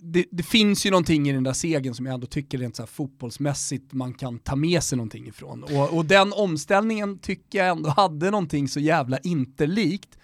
[0.00, 2.82] det, det finns ju någonting i den där segern som jag ändå tycker rent så
[2.82, 5.62] här fotbollsmässigt man kan ta med sig någonting ifrån.
[5.62, 10.18] Och, och den omställningen tycker jag ändå hade någonting så jävla inte likt.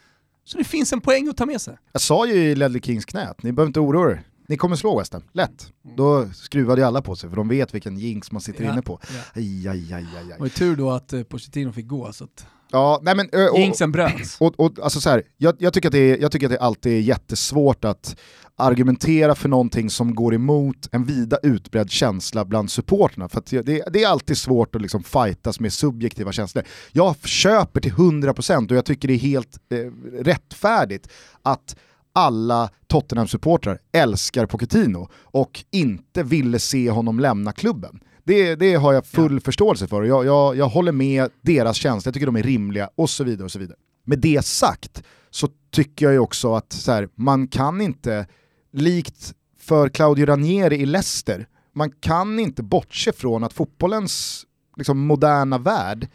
[0.44, 1.76] Så det finns en poäng att ta med sig.
[1.92, 4.22] Jag sa ju i Ledley Kings knät, ni behöver inte oroa er.
[4.50, 5.72] Ni kommer slå West Ham, lätt.
[5.96, 8.82] Då skruvade ju alla på sig för de vet vilken jinx man sitter Ja, inne
[8.82, 8.98] på.
[9.02, 9.20] ja.
[9.40, 10.40] Aj, aj, aj, aj, Det aj.
[10.40, 13.92] var tur då att eh, Pochettino fick gå så att Ja, nej men, och, jinxen
[13.92, 14.36] bröts.
[14.40, 16.58] och, och, alltså så här, jag, jag, tycker att det är, jag tycker att det
[16.60, 18.16] alltid är jättesvårt att
[18.56, 23.28] argumentera för någonting som går emot en vida utbredd känsla bland supporterna.
[23.28, 26.64] För det, det är alltid svårt att liksom fightas med subjektiva känslor.
[26.92, 29.78] Jag köper till 100% och jag tycker det är helt eh,
[30.24, 31.08] rättfärdigt
[31.42, 31.76] att
[32.12, 38.00] alla Tottenham-supportrar älskar Pochettino och inte ville se honom lämna klubben.
[38.24, 42.08] Det, det har jag full förståelse för och jag, jag, jag håller med deras känslor,
[42.08, 43.44] jag tycker de är rimliga och så vidare.
[43.44, 43.76] och så vidare.
[44.04, 48.26] Med det sagt så tycker jag ju också att så här, man kan inte,
[48.72, 54.46] likt för Claudio Ranieri i Leicester, man kan inte bortse från att fotbollens
[54.76, 56.08] liksom, moderna värld,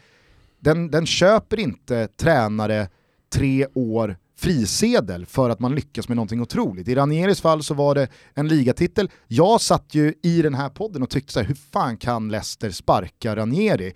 [0.60, 2.88] den, den köper inte tränare
[3.32, 6.88] tre år frisedel för att man lyckas med någonting otroligt.
[6.88, 9.10] I Ranieris fall så var det en ligatitel.
[9.26, 12.70] Jag satt ju i den här podden och tyckte så här, hur fan kan Leicester
[12.70, 13.92] sparka Ranieri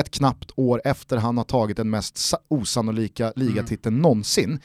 [0.00, 4.60] ett knappt år efter han har tagit den mest sa- osannolika ligatiteln någonsin.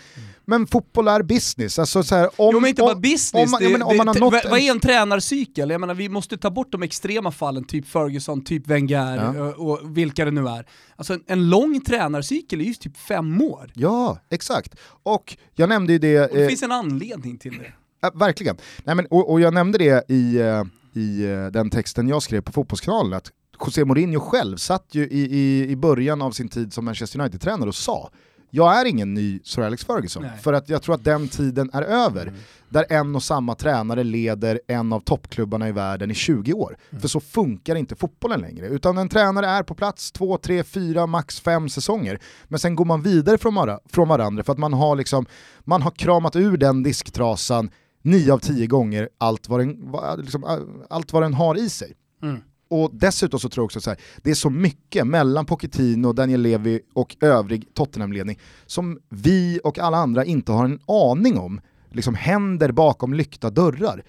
[0.45, 1.79] Men fotboll är business.
[1.79, 3.85] Alltså så här, om, jo men inte om, bara business, Om, man- det, jag menar,
[3.85, 5.69] om man har det, nått vad, är en tränarcykel?
[5.69, 9.53] Jag menar vi måste ta bort de extrema fallen, typ Ferguson, typ Wenger Ja.
[9.55, 10.65] och, och vilka det nu är.
[10.95, 13.71] Alltså en, en lång tränarcykel är ju typ fem år.
[13.73, 14.75] Ja, exakt.
[15.03, 16.21] Och jag nämnde ju det...
[16.29, 17.73] Och det eh, finns en anledning till det.
[18.01, 18.57] Ja, verkligen.
[18.83, 20.63] Nej, men, och, och jag nämnde det i, eh,
[21.01, 23.31] i eh, den texten jag skrev på Fotbollskanalen, att
[23.65, 27.69] José Mourinho själv satt ju i, i, i början av sin tid som Manchester United-tränare
[27.69, 28.10] och sa
[28.54, 30.32] jag är ingen ny Sir Alex Ferguson, Nej.
[30.41, 32.34] för att jag tror att den tiden är över.
[32.69, 36.78] Där en och samma tränare leder en av toppklubbarna i världen i 20 år.
[37.02, 38.67] För så funkar inte fotbollen längre.
[38.67, 42.19] Utan en tränare är på plats två, tre, fyra, max fem säsonger.
[42.47, 45.26] Men sen går man vidare från, vara- från varandra för att man har, liksom,
[45.60, 47.69] man har kramat ur den disktrasan
[48.02, 51.93] nio av tio gånger allt vad den, liksom, allt vad den har i sig.
[52.24, 52.41] Mm.
[52.71, 56.41] Och dessutom så tror jag också så här, det är så mycket mellan Pochettino, Daniel
[56.41, 62.15] Levy och övrig Tottenham-ledning som vi och alla andra inte har en aning om, liksom
[62.15, 64.03] händer bakom lyckta dörrar.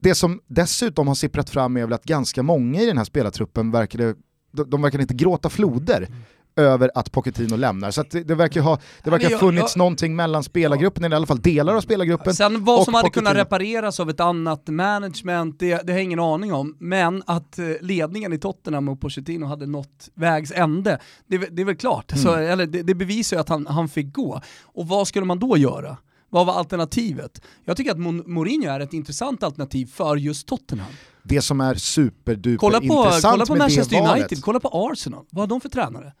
[0.00, 3.70] Det som dessutom har sipprat fram är väl att ganska många i den här spelartruppen
[3.70, 4.14] verkade,
[4.52, 6.08] de, de verkar inte gråta floder
[6.58, 7.90] över att Pochettino lämnar.
[7.90, 11.16] Så det, det verkar ha det verkar jag- funnits jag- någonting mellan spelargruppen, eller i
[11.16, 12.34] alla fall delar av spelargruppen.
[12.34, 13.44] Sen vad och som hade kunnat Pochettino.
[13.44, 16.76] repareras av ett annat management, det, det har jag ingen aning om.
[16.80, 21.66] Men att eh, ledningen i Tottenham och Pochettino hade nått vägs ände, det, det är
[21.66, 22.12] väl klart.
[22.16, 22.50] Så, Mm.
[22.50, 24.40] eller, det, det bevisar ju att han, han fick gå.
[24.64, 25.96] Och vad skulle man då göra?
[26.30, 27.40] Vad var alternativet?
[27.64, 30.86] Jag tycker att Mourinho är ett intressant alternativ för just Tottenham.
[31.22, 34.60] Det som är superduper Kolla på, intressant kolla på med Manchester det valet, United, kolla
[34.60, 35.24] på Arsenal.
[35.30, 36.12] Vad har de för tränare?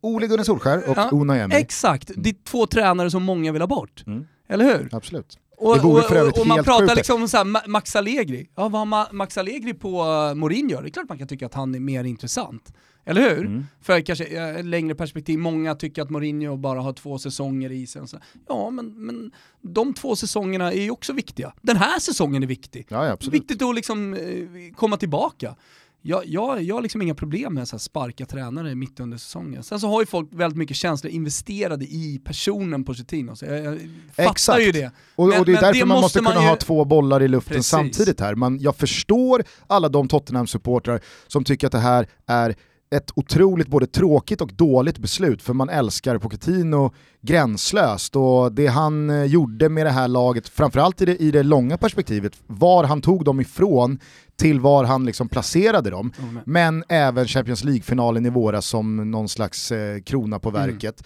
[0.00, 1.60] Ole Gunnar Solskär och Ja, Unai Emery.
[1.60, 4.04] Exakt, det är två tränare som många vill ha bort.
[4.06, 4.26] Mm.
[4.48, 4.88] Eller hur?
[4.92, 5.38] Absolut.
[5.56, 6.96] Och, Det vore och, för övrigt och, och man helt pratar sjukt.
[6.96, 8.48] liksom om så här, Ma- Max Allegri.
[8.56, 10.80] Ja, vad har Ma- Max Allegri på uh, Mourinho?
[10.80, 12.72] Det är klart man kan tycka att han är mer intressant.
[13.04, 13.46] Eller hur?
[13.46, 13.66] Mm.
[13.80, 18.02] För kanske eh, längre perspektiv, många tycker att Mourinho bara har två säsonger i sig.
[18.02, 18.08] och.
[18.48, 21.52] Ja, men, men de två säsongerna är ju också viktiga.
[21.62, 22.86] Den här säsongen är viktig.
[22.88, 23.16] Ja, ja.
[23.30, 25.56] Viktigt att liksom eh, komma tillbaka.
[26.04, 29.62] Jag, jag, jag har liksom inga problem med att sparka tränare mitt under säsongen.
[29.62, 33.78] Sen så har ju folk väldigt mycket känslor investerade i personen Pochettino, så jag, jag
[34.16, 34.62] fattar Exakt.
[34.62, 34.90] ju det.
[35.16, 37.22] Och, Men- och det är därför det man måste måste kunna ju- ha två bollar
[37.22, 37.70] i luften Precis.
[37.70, 38.34] samtidigt här.
[38.34, 42.54] Man, jag förstår alla de Tottenham-supportrar som tycker att det här är
[42.94, 49.10] ett otroligt både tråkigt och dåligt beslut för man älskar Pochettino gränslöst och det han
[49.10, 53.02] eh, gjorde med det här laget, framförallt i det, i det långa perspektivet, var han
[53.02, 53.98] tog dem ifrån
[54.42, 56.38] till var han liksom placerade dem, Mm.
[56.46, 60.60] men även Champions League-finalen i våras som någon slags eh, krona på Mm.
[60.60, 61.04] verket,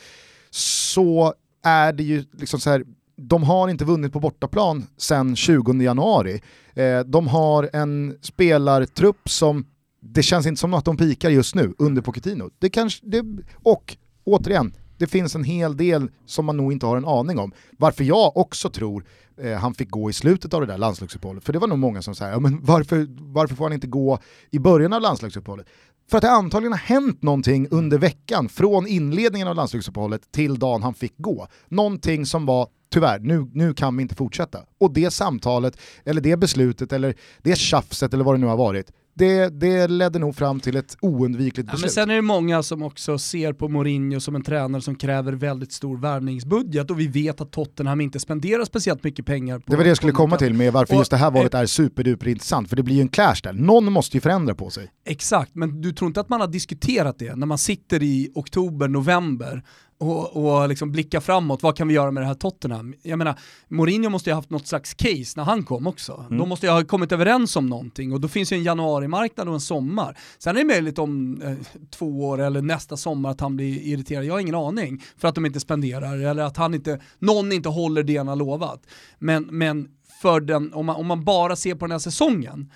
[0.51, 2.85] så är det ju liksom så här,
[3.16, 6.40] de har inte vunnit på bortaplan sedan 20 januari.
[6.75, 9.64] Eh, de har en spelartrupp som,
[10.01, 12.51] det känns inte som att de pikar just nu under Pochettino.
[12.59, 13.25] Det kanske, det,
[13.62, 17.53] och återigen, det finns en hel del som man nog inte har en aning om.
[17.79, 19.05] Varför jag också tror
[19.41, 21.45] eh, han fick gå i slutet av det där landslagsuppehållet.
[21.45, 24.19] För det var nog många som sa, ja, men varför, varför får han inte gå
[24.51, 25.67] i början av landslagsuppehållet?
[26.11, 30.83] För att det antagligen har hänt någonting under veckan, från inledningen av landslagsuppehållet till dagen
[30.83, 31.47] han fick gå.
[31.69, 34.59] Någonting som var, tyvärr, nu, nu kan vi inte fortsätta.
[34.79, 38.93] Och det samtalet, eller det beslutet, eller det tjafset, eller vad det nu har varit,
[39.19, 41.83] det, det ledde nog fram till ett oundvikligt Ja, beslut.
[41.83, 45.33] men sen är det många som också ser på Mourinho som en tränare som kräver
[45.33, 49.77] väldigt stor värvningsbudget och vi vet att Tottenham inte spenderar speciellt mycket pengar på det
[49.77, 52.29] var det jag skulle komma till med varför Och- just det här valet är superduper
[52.29, 53.53] intressant, för det blir ju en clash där.
[53.53, 54.91] Någon måste ju förändra på sig.
[55.07, 58.89] Exakt, men du tror inte att man har diskuterat det när man sitter i oktober,
[58.89, 59.63] november
[59.99, 62.95] och, och liksom blickar framåt, vad kan vi göra med det här Tottenham?
[63.03, 66.25] Jag menar, Mourinho måste ju ha haft något slags case när han kom också.
[66.31, 69.55] De måste ju ha kommit överens om någonting och då finns ju en januarimarknad och
[69.55, 70.19] en sommar.
[70.39, 71.55] Sen är det möjligt om eh,
[71.91, 75.35] två år eller nästa sommar att han blir irriterad, jag har ingen aning, för att
[75.35, 78.87] de inte spenderar eller att han inte, någon inte håller det han har lovat.
[79.19, 79.89] Men, men
[80.23, 82.73] för den, om, man, om man bara ser på den här säsongen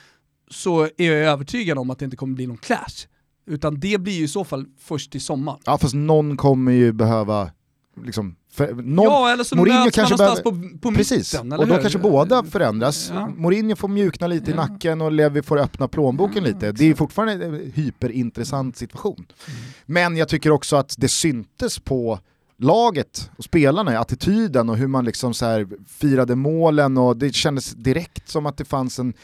[0.51, 3.07] så är jag övertygad om att det inte kommer bli någon clash.
[3.51, 5.59] Utan det blir ju i så fall först i sommar.
[5.65, 7.51] Ja fast någon kommer ju behöva,
[8.05, 11.53] liksom, för, någon, ja, eller så Mourinho möts man kanske någonstans på, på Precis, mitten,
[11.53, 11.81] och då hur?
[11.81, 13.11] kanske båda förändras.
[13.15, 13.27] Ja.
[13.37, 14.67] Mourinho får mjukna lite i Ja.
[14.67, 16.73] nacken och Levi får öppna plånboken Ja, lite.
[16.73, 19.17] Det är fortfarande en hyperintressant situation.
[19.49, 19.61] Mm.
[19.87, 22.19] Men jag tycker också att det syntes på
[22.59, 28.29] laget och spelarna, attityden och hur man liksom så firade målen och det kändes direkt
[28.29, 29.15] som att det fanns en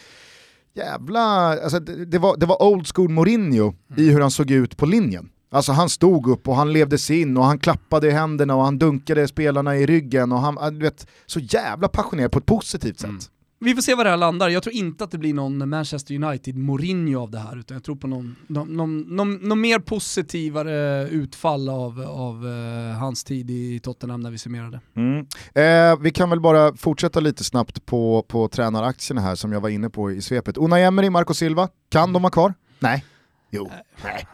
[0.77, 1.21] jävla,
[1.62, 4.87] alltså det, det, var, det var old school Mourinho i hur han såg ut på
[4.87, 5.29] linjen.
[5.51, 8.65] Alltså han stod upp och han levde sig in och han klappade i händerna och
[8.65, 13.01] han dunkade spelarna i ryggen och han, du vet, så jävla passionerad på ett positivt
[13.01, 13.11] sätt.
[13.11, 13.21] Mm.
[13.59, 14.49] Vi får se var det här landar.
[14.49, 17.85] Jag tror inte att det blir någon Manchester United Mourinho av det här, utan jag
[17.85, 23.51] tror på någon, någon, någon, någon, någon mer positivare utfall av, av eh, hans tid
[23.51, 24.81] i Tottenham när vi summerar det.
[25.01, 25.27] Mm.
[25.55, 29.69] Eh, vi kan väl bara fortsätta lite snabbt på, på tränaraktierna här som jag var
[29.69, 30.57] inne på i svepet.
[30.57, 32.55] Unai Emery, Marco Silva, kan de vara kvar?
[32.79, 33.05] Nej.
[33.51, 33.71] Jo.
[34.05, 34.27] Nej.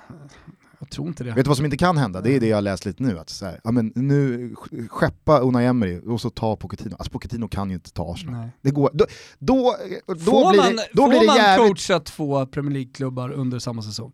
[0.92, 1.30] Tror inte det.
[1.32, 2.20] Vet du vad som inte kan hända?
[2.20, 3.18] Det är det jag har läst lite nu.
[3.18, 4.54] Att så här, ja, men nu
[4.88, 6.96] skeppa Unai Emery och så ta Pochettino.
[6.98, 8.34] Alltså Pochettino kan ju inte ta Arsenal.
[8.40, 8.50] Nej.
[8.60, 9.06] Det går, då,
[9.38, 9.76] då,
[10.06, 11.68] då Får blir man, det, då får blir det man jävligt...
[11.68, 14.12] coacha två Premier League-klubbar under samma säsong?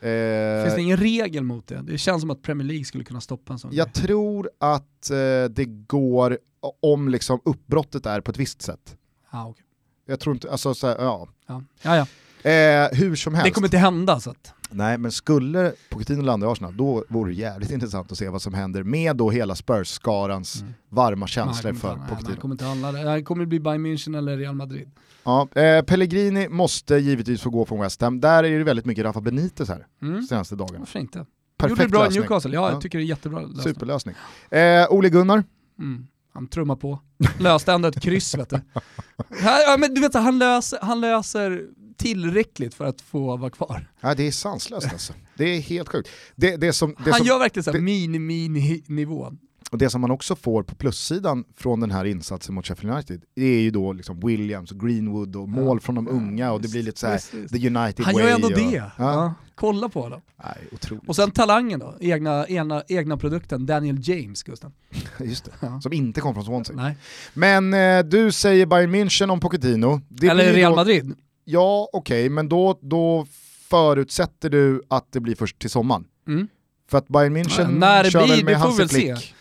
[0.00, 1.82] Eh, Finns det ingen regel mot det?
[1.82, 5.16] Det känns som att Premier League skulle kunna stoppa en sån jag tror att eh,
[5.50, 6.38] det går
[6.82, 8.96] om liksom uppbrottet är på ett visst sätt.
[9.30, 9.64] Ah, okay.
[10.06, 11.28] Jag tror inte, alltså så här, ja.
[11.46, 11.62] ja.
[11.82, 12.06] Ja, ja.
[12.50, 13.44] Eh, hur som helst.
[13.44, 14.53] Det kommer inte hända så att...
[14.76, 18.42] Nej, men skulle Pochettino landa i Arsenal, då vore det jävligt intressant att se vad
[18.42, 20.74] som händer med då hela Spurs-skarans Mm.
[20.88, 22.34] varma känslor Nej, för nej, nej, Pochettino.
[22.34, 24.90] Det kommer inte handla, det kommer bli Bayern München eller Real Madrid.
[25.24, 28.20] Ja, eh, Pellegrini måste givetvis få gå från West Ham.
[28.20, 30.22] Där är det väldigt mycket Rafa Benitez här Mm.
[30.22, 30.78] senaste dagarna.
[30.78, 31.18] Varför inte?
[31.18, 32.10] Gjorde Perfekt det bra i.
[32.14, 32.72] Newcastle, ja, Ja.
[32.72, 33.62] jag tycker det är jättebra lösning.
[33.62, 34.14] Superlösning.
[34.50, 35.44] Eh, Ole Gunnar,
[35.78, 36.06] Mm.
[36.34, 36.98] Han trummar på.
[37.38, 38.56] Löste ändå ett kryss vet du.
[39.40, 41.62] Här, ja, men du vet, han, löser, han löser
[41.96, 43.90] tillräckligt för att få vara kvar.
[44.00, 45.12] ja, det är sanslöst alltså.
[45.36, 46.08] Det är helt sjukt.
[46.36, 49.38] Det, det, som, det, han som, gör verkligen såhär det- mini-mini-nivån.
[49.70, 53.22] och det som man också får på plussidan från den här insatsen mot Sheffield United,
[53.36, 56.68] det är ju då liksom Williams och Greenwood och mål från de unga och det
[56.70, 58.22] blir lite såhär the United Han way.
[58.22, 58.76] gör ju ändå och, det.
[58.76, 58.90] Ja.
[58.98, 59.34] Ja.
[59.54, 60.20] Kolla på honom.
[60.44, 61.08] Nej, otroligt.
[61.08, 64.72] Och sen talangen då, egna, egna, egna produkten, Daniel James Gusten.
[65.20, 65.50] Just det.
[65.60, 65.80] Ja.
[65.80, 66.76] Som inte kom från Swansea.
[66.76, 66.96] Nej.
[67.34, 70.00] Men eh, du säger Bayern München om Pochettino.
[70.08, 71.14] Det Eller Real Madrid.
[71.44, 73.26] Ja, okej, men då, då
[73.68, 76.04] förutsätter du att det blir först till sommaren.
[76.28, 76.48] Mm.
[76.90, 78.88] För att Bayern München Ja, när det kör blir, väl med Hansi.
[78.88, 79.33] Flick.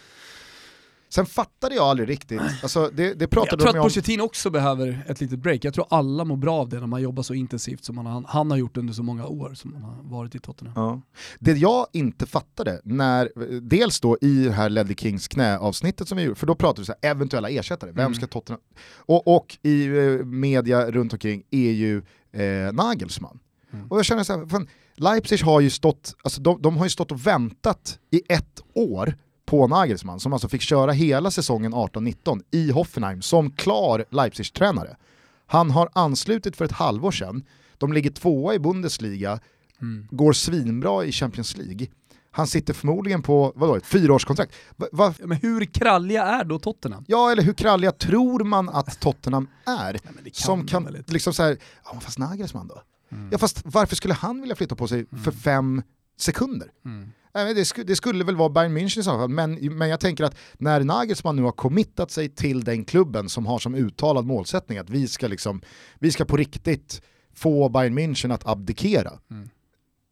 [1.15, 3.85] Sen fattade jag aldrig riktigt, alltså det, det Jag pratade tror de att.
[3.85, 5.65] Pochettino också behöver ett litet break.
[5.65, 8.51] Jag tror alla mår bra av det när man jobbar så intensivt som han, han
[8.51, 10.73] har gjort under så många år som han har varit i Tottenham.
[10.75, 11.01] Ja.
[11.39, 13.29] Det jag inte fattade, när,
[13.61, 16.85] dels då i det här Ledley Kings knäavsnittet som vi gjorde, för då pratade vi
[16.85, 18.13] så här, eventuella ersättare, vem Mm.
[18.15, 18.61] ska Tottenham...
[18.95, 21.97] Och, och i eh, media runt omkring är ju
[22.31, 23.39] eh, Nagelsmann.
[23.73, 23.87] Mm.
[23.87, 26.89] Och jag känner så här, fan, Leipzig har ju stått, alltså de, de har ju
[26.89, 29.15] stått och väntat i ett år
[29.53, 34.95] på Nagelsmann, som alltså fick köra hela säsongen 18-19 i Hoffenheim som klar Leipzig-tränare.
[35.47, 37.43] Han har anslutit för ett halvår sedan,
[37.77, 39.39] de ligger tvåa i Bundesliga,
[39.81, 40.07] Mm.
[40.11, 41.87] går svinbra i Champions League.
[42.31, 44.55] Han sitter förmodligen på, vadå, ett fyraårskontrakt.
[44.75, 47.05] Va, va, Men hur kralliga är då Tottenham?
[47.07, 49.91] ja, eller hur kralliga tror man att Tottenham är?
[49.93, 51.13] Nej, det som kan väl inte.
[51.13, 52.81] liksom såhär, ja fast Nagelsmann då?
[53.11, 53.29] Mm.
[53.31, 55.81] Ja fast varför skulle han vilja flytta på sig för fem
[56.17, 56.67] sekunder?
[56.85, 57.11] Mm.
[57.35, 59.99] Nej, det, sku, det skulle väl vara Bayern München i så fall, men, men jag
[59.99, 64.25] tänker att när Nagelsmann nu har committat sig till den klubben som har som uttalad
[64.25, 65.61] målsättning att vi ska, liksom,
[65.99, 67.01] vi ska på riktigt
[67.35, 69.49] få Bayern München att abdikera, Mm.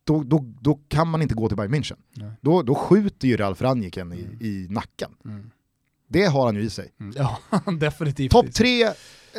[0.04, 1.98] då, då, då kan man inte gå till Bayern München.
[2.16, 2.32] Nej.
[2.42, 5.12] Då, då skjuter ju Ralf Rangnicken i, i nacken.
[5.26, 5.52] Mm.
[6.10, 6.92] Det har han ju i sig.
[7.00, 7.14] Mm.
[7.18, 8.32] Ja, definitivt.
[8.32, 8.90] Topp tre,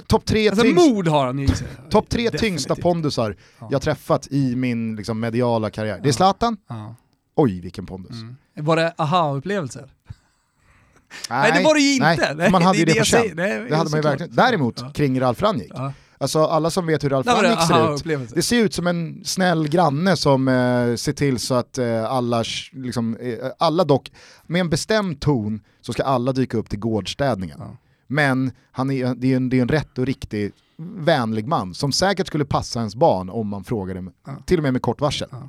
[0.07, 1.67] top tre, Alltså tyngst, mod har han i sig.
[1.91, 3.69] top tre tyngsta pondusar Ja.
[3.71, 6.01] jag träffat i min liksom, mediala karriär.
[6.03, 6.95] Det är Zlatan, Ja.
[7.35, 8.11] Oj vilken pondus.
[8.23, 8.37] Mm.
[8.55, 9.91] Var det aha-upplevelser?
[11.31, 12.35] Nej, det var det ju inte.
[12.35, 13.27] Nej, man hade ju det, det på känn.
[13.35, 14.35] Nej, Det hade man ju verkligen.
[14.35, 14.91] Däremot Ja.
[14.91, 15.93] kring Ralf Rangnick, Ja.
[16.19, 17.61] alltså alla som vet hur Ralf det Rangnick
[18.05, 21.79] ser ut, det ser ut som en snäll granne som eh, ser till så att
[21.79, 24.13] eh, alla, liksom, eh, alla dock,
[24.47, 27.57] med en bestämd ton så ska alla dyka upp till gårdsstädningen.
[27.61, 27.77] Ja.
[28.07, 30.53] Men han är, det, är en, det är en rätt och riktig
[30.99, 34.33] vänlig man som säkert skulle passa ens barn om man frågade, Ja.
[34.47, 35.29] till och med med kort varsel.
[35.31, 35.49] Ja.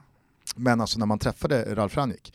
[0.55, 2.33] Men alltså när man träffade Ralf Rangnick,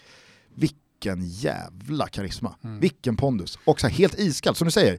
[0.55, 2.81] vilken jävla karisma, Mm.
[2.81, 3.59] vilken pondus.
[3.65, 4.99] Och så här, helt iskall, som du säger,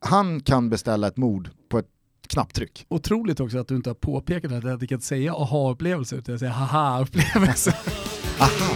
[0.00, 1.88] han kan beställa ett mord på ett
[2.28, 2.86] knapptryck.
[2.88, 6.52] Otroligt också att du inte har påpekat att jag kan säga aha-upplevelser utan jag säger
[6.52, 7.74] haha-upplevelser.
[8.38, 8.74] Aha.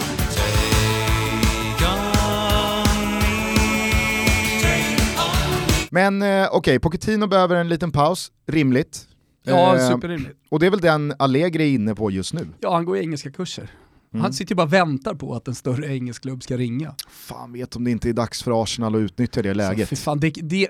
[5.90, 9.07] Men eh, okej, Pochettino behöver en liten paus, rimligt.
[9.48, 10.36] Ja, Eh, superrimligt.
[10.48, 12.48] och det är väl den Allegri är inne på just nu.
[12.60, 13.70] Ja, han går i engelska kurser.
[14.12, 14.22] Mm.
[14.22, 16.94] Han sitter ju bara och väntar på att en större engelsk klubb ska ringa.
[17.10, 19.88] Fan vet om det inte är dags för Arsenal att utnyttja det Så, läget.
[19.88, 20.68] fy fan, det, det,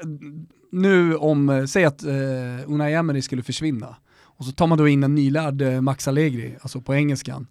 [0.73, 2.13] nu om, eh, säg att eh,
[2.67, 6.57] Unai Emery skulle försvinna, och så tar man då in en nylärd eh, Max Allegri,
[6.61, 7.47] alltså på engelskan.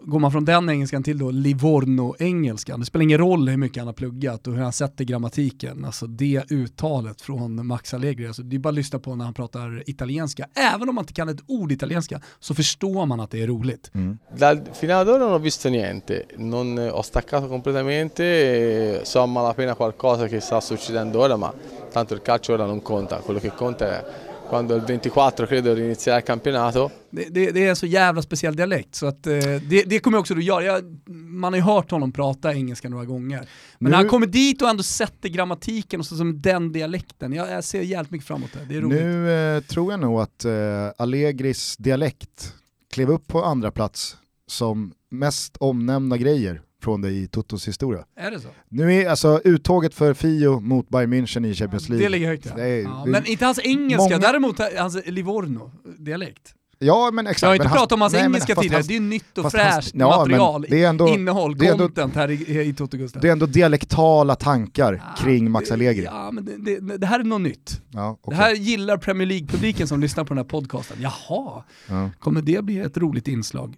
[0.00, 3.86] Går man från den engelskan till då Livorno-engelskan, det spelar ingen roll hur mycket han
[3.86, 8.56] har pluggat och hur han sätter grammatiken, alltså det uttalet från Max Allegri, alltså det
[8.56, 10.46] är bara att lyssna på när han pratar italienska.
[10.54, 13.90] Även om man inte kan ett ord italienska så förstår man att det är roligt.
[13.94, 14.18] Mm.
[14.36, 19.20] Dal, fino ad ora non ho visto niente, non, eh, ho staccato completamente, e so
[19.20, 21.52] a malapena qualcosa che sta succedendo ora, ma
[21.92, 24.04] tanto il calcio ora non conta, quello che conta è
[24.48, 26.90] quando il 24 credo inizierà il campionato.
[27.10, 29.32] Det, det, det är en så jävla speciell dialekt så att eh,
[29.68, 30.64] det, det kommer också att göra.
[30.64, 33.36] Jag, man har ju hört honom prata engelska några gånger.
[33.38, 33.46] Men
[33.78, 37.50] Nu- när han kommer dit och ändå sätter grammatiken och så som den dialekten, jag,
[37.50, 38.64] jag ser jävligt mycket framåt det.
[38.68, 39.00] Det är roligt.
[39.02, 40.52] Nu eh, tror jag nog att eh,
[40.98, 42.54] Allegris dialekt
[42.92, 48.04] klev upp på andra plats som mest omnämnda grejer från det i Totos historia.
[48.16, 48.48] Är det så?
[48.68, 52.04] Nu är alltså uttåget för Fio mot Bayern München i Champions League.
[52.06, 52.56] Det ligger högt ja.
[52.56, 56.54] Det är- ja det- men inte hans engelska, många- däremot hans Livorno-dialekt.
[56.80, 57.42] Ja men exakt.
[57.42, 59.56] Jag har inte pratat om hans nej, engelska tidigare, hans- det är nytt och fast
[59.56, 62.74] hans- fräscht ja, material, det är ändå- innehåll, det är ändå- content här i, i
[62.74, 63.22] Toto Gustav.
[63.22, 66.04] Det är ändå dialektala tankar Ja, kring Max Allegri.
[66.04, 67.80] Ja, men det, det, det här är något nytt.
[67.90, 68.38] Ja, Det okej.
[68.38, 70.96] här gillar Premier League-publiken som lyssnar på den här podcasten.
[71.00, 72.10] Jaha, ja.
[72.18, 73.74] kommer det bli ett roligt inslag?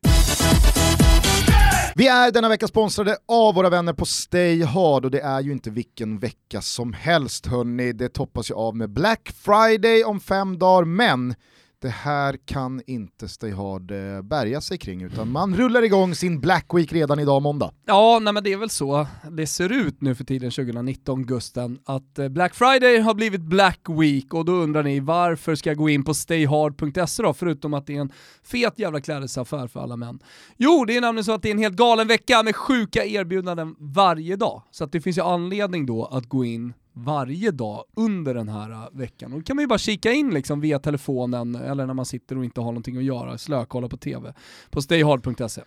[1.94, 5.52] Vi är denna vecka sponsrade av våra vänner på Stay Hard och det är ju
[5.52, 7.92] inte vilken vecka som helst hörni.
[7.92, 11.34] Det toppas ju av med Black Friday om fem dagar men
[11.80, 16.40] det här kan inte Stay Hard eh, bärga sig kring utan man rullar igång sin
[16.40, 17.72] Black Week redan idag måndag.
[17.86, 21.78] Ja, nej men det är väl så det ser ut nu för tiden 2019, Gusten,
[21.84, 25.76] att eh, Black Friday har blivit Black Week och då undrar ni varför ska jag
[25.76, 28.12] gå in på stayhard.se då, förutom att det är en
[28.42, 30.18] fet jävla klädesaffär för alla män.
[30.56, 33.76] Jo, det är nämligen så att det är en helt galen vecka med sjuka erbjudanden
[33.78, 34.62] varje dag.
[34.70, 38.70] Så att det finns ju anledning då att gå in varje dag under den här
[38.70, 39.32] uh, veckan.
[39.32, 42.38] Och då kan man ju bara kika in liksom via telefonen eller när man sitter
[42.38, 44.34] och inte har någonting att göra, slökolla på TV,
[44.70, 45.62] på stayhard.se.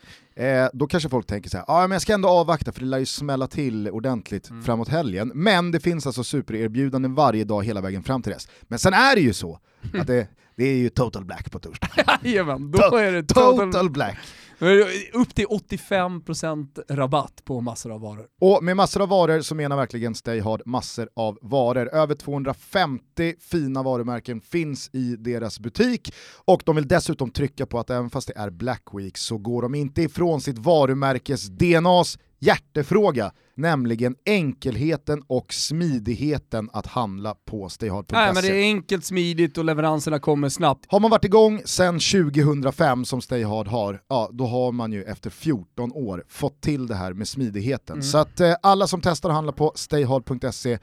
[0.46, 2.86] Eh, då kanske folk tänker så här, ah, men jag ska ändå avvakta för det
[2.86, 4.64] lär ju smälla till ordentligt Mm.
[4.64, 5.32] framåt helgen.
[5.36, 8.48] Men det finns alltså supererbjudanden varje dag hela vägen fram till dess.
[8.62, 9.60] Men sen är det ju så
[10.00, 11.88] att det, det är ju total black på torsdag.
[12.24, 14.18] Jajamän, då To- är det Total, total, black!
[14.64, 18.26] Eh, upp till 85% rabatt på massor av varor.
[18.42, 21.88] Och med massor av varor så menar verkligen StayHard massor av varor.
[21.88, 26.14] Över 250 fina varumärken finns i deras butik
[26.46, 29.62] och de vill dessutom trycka på att även fast det är Black Week så går
[29.62, 38.16] de inte ifrån sitt varumärkes DNAs hjärtefråga, nämligen enkelheten och smidigheten att handla på stayhard.se.
[38.16, 40.86] Nej men det är enkelt, smidigt och leveranserna kommer snabbt.
[40.88, 45.30] Har man varit igång sedan 2005 som Stayhard har, ja då har man ju efter
[45.30, 47.94] 14 år fått till det här med smidigheten.
[47.94, 48.04] Mm.
[48.04, 50.80] Så att eh, alla som testar att handla på stayhard.se,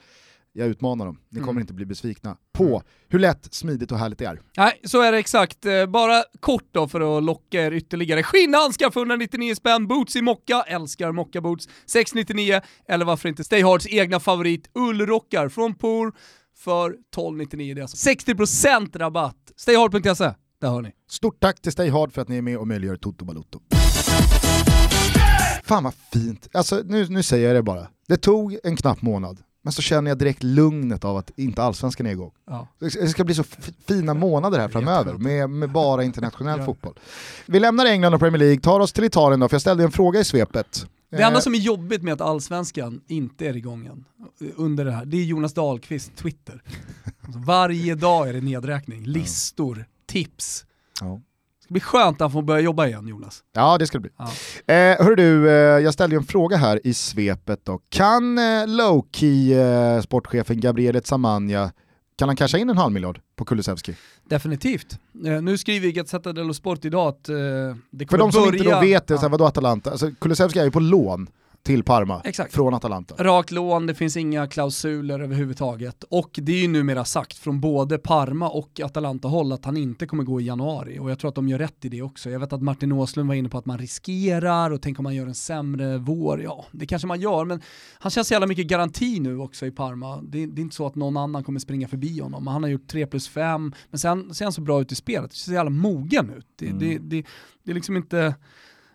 [0.53, 1.17] jag utmanar dem.
[1.29, 1.61] Ni kommer Mm.
[1.61, 4.41] inte bli besvikna på hur lätt, smidigt och härligt det är.
[4.57, 5.65] Nej, så är det exakt.
[5.65, 8.23] Eh, Bara kort då för att locka er ytterligare.
[8.23, 13.61] Skinnhandskar för 199 spänn, boots i mocka, älskar mocka boots, 699 eller varför inte Stay
[13.63, 16.13] Hards egna favorit, ullrockar från Por
[16.57, 17.73] för 1299.
[17.75, 19.51] Det är alltså 60% rabatt.
[19.55, 20.91] Stayhard.se, där har ni.
[21.09, 23.59] Stort tack till Stay Hard för att ni är med och möjliggör Toto Balotto.
[25.63, 27.87] Fan vad fint, alltså nu, nu säger jag det bara.
[28.07, 32.05] Det tog en knapp månad, men så känner jag direkt lugnet av att inte allsvenskan
[32.05, 32.31] är igång.
[32.47, 32.67] Ja.
[32.79, 33.43] Det ska bli så
[33.87, 36.65] fina månader här framöver med, med bara internationell Ja.
[36.65, 36.99] fotboll.
[37.45, 39.91] Vi lämnar England och Premier League, tar oss till Italien då, för jag ställde en
[39.91, 40.85] fråga i svepet.
[41.09, 44.05] Det enda Eh, som är jobbigt med att allsvenskan inte är igång än,
[44.55, 46.63] under det här, det är Jonas Dahlqvist Twitter.
[47.21, 50.65] Alltså, varje dag är det nedräkning, listor, tips.
[51.01, 51.21] ja.
[51.73, 53.43] Det ska bli skönt att han får börja jobba igen Jonas.
[53.55, 54.11] Ja det ska det bli.
[54.17, 54.73] Ja.
[54.73, 57.79] Eh, hörru du, eh, jag ställde ju en fråga här i svepet då.
[57.89, 59.53] Kan eh, Low-Key
[59.95, 61.71] eh, sportchefen Gabriele Zamagna,
[62.17, 63.95] kan han casha in en halv miljard på Kulusevski?
[64.29, 64.99] Definitivt.
[65.25, 68.57] Eh, nu skriver Gazzetta dello Sport idag att eh, det För kommer de som börja...
[68.57, 69.27] inte då vet det, Ja.
[69.29, 69.91] vadå Atalanta?
[69.91, 71.27] Alltså, Kulusevski är ju på lån
[71.63, 72.53] till Parma Exakt.
[72.53, 73.15] från Atalanta.
[73.17, 76.03] Rakt lån, det finns inga klausuler överhuvudtaget.
[76.09, 80.23] Och det är ju numera sagt från både Parma och Atalanta-håll att han inte kommer
[80.23, 80.99] gå i januari.
[80.99, 82.29] Och jag tror att de gör rätt i det också.
[82.29, 85.15] Jag vet att Martin Åslund var inne på att man riskerar och tänk om man
[85.15, 86.41] gör en sämre vår.
[86.41, 87.61] Ja, det kanske man gör, men
[87.99, 90.21] han känns så jävla mycket garanti nu också i Parma.
[90.21, 92.47] Det, det är inte så att någon annan kommer springa förbi honom.
[92.47, 95.31] Han har gjort 3 plus 5, men sen ser han så bra ut i spelet.
[95.31, 96.45] Det ser så jävla mogen ut.
[96.55, 96.79] Det, Mm.
[96.79, 97.25] det, det,
[97.63, 98.35] det är liksom inte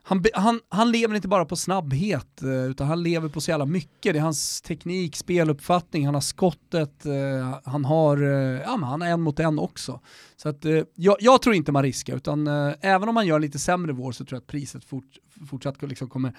[0.08, 3.66] han, han, han lever inte bara på snabbhet, eh, utan han lever på så jävla
[3.66, 4.12] mycket.
[4.12, 9.02] Det är hans teknik, speluppfattning, han har skottet, eh, han har, eh, ja men han
[9.02, 10.00] är en mot en också.
[10.36, 12.46] Så att, jag, jag tror inte man riskar, utan
[12.80, 15.18] även om man gör en lite sämre vår så tror jag att priset fort,
[15.50, 16.32] fortsatt liksom kommer,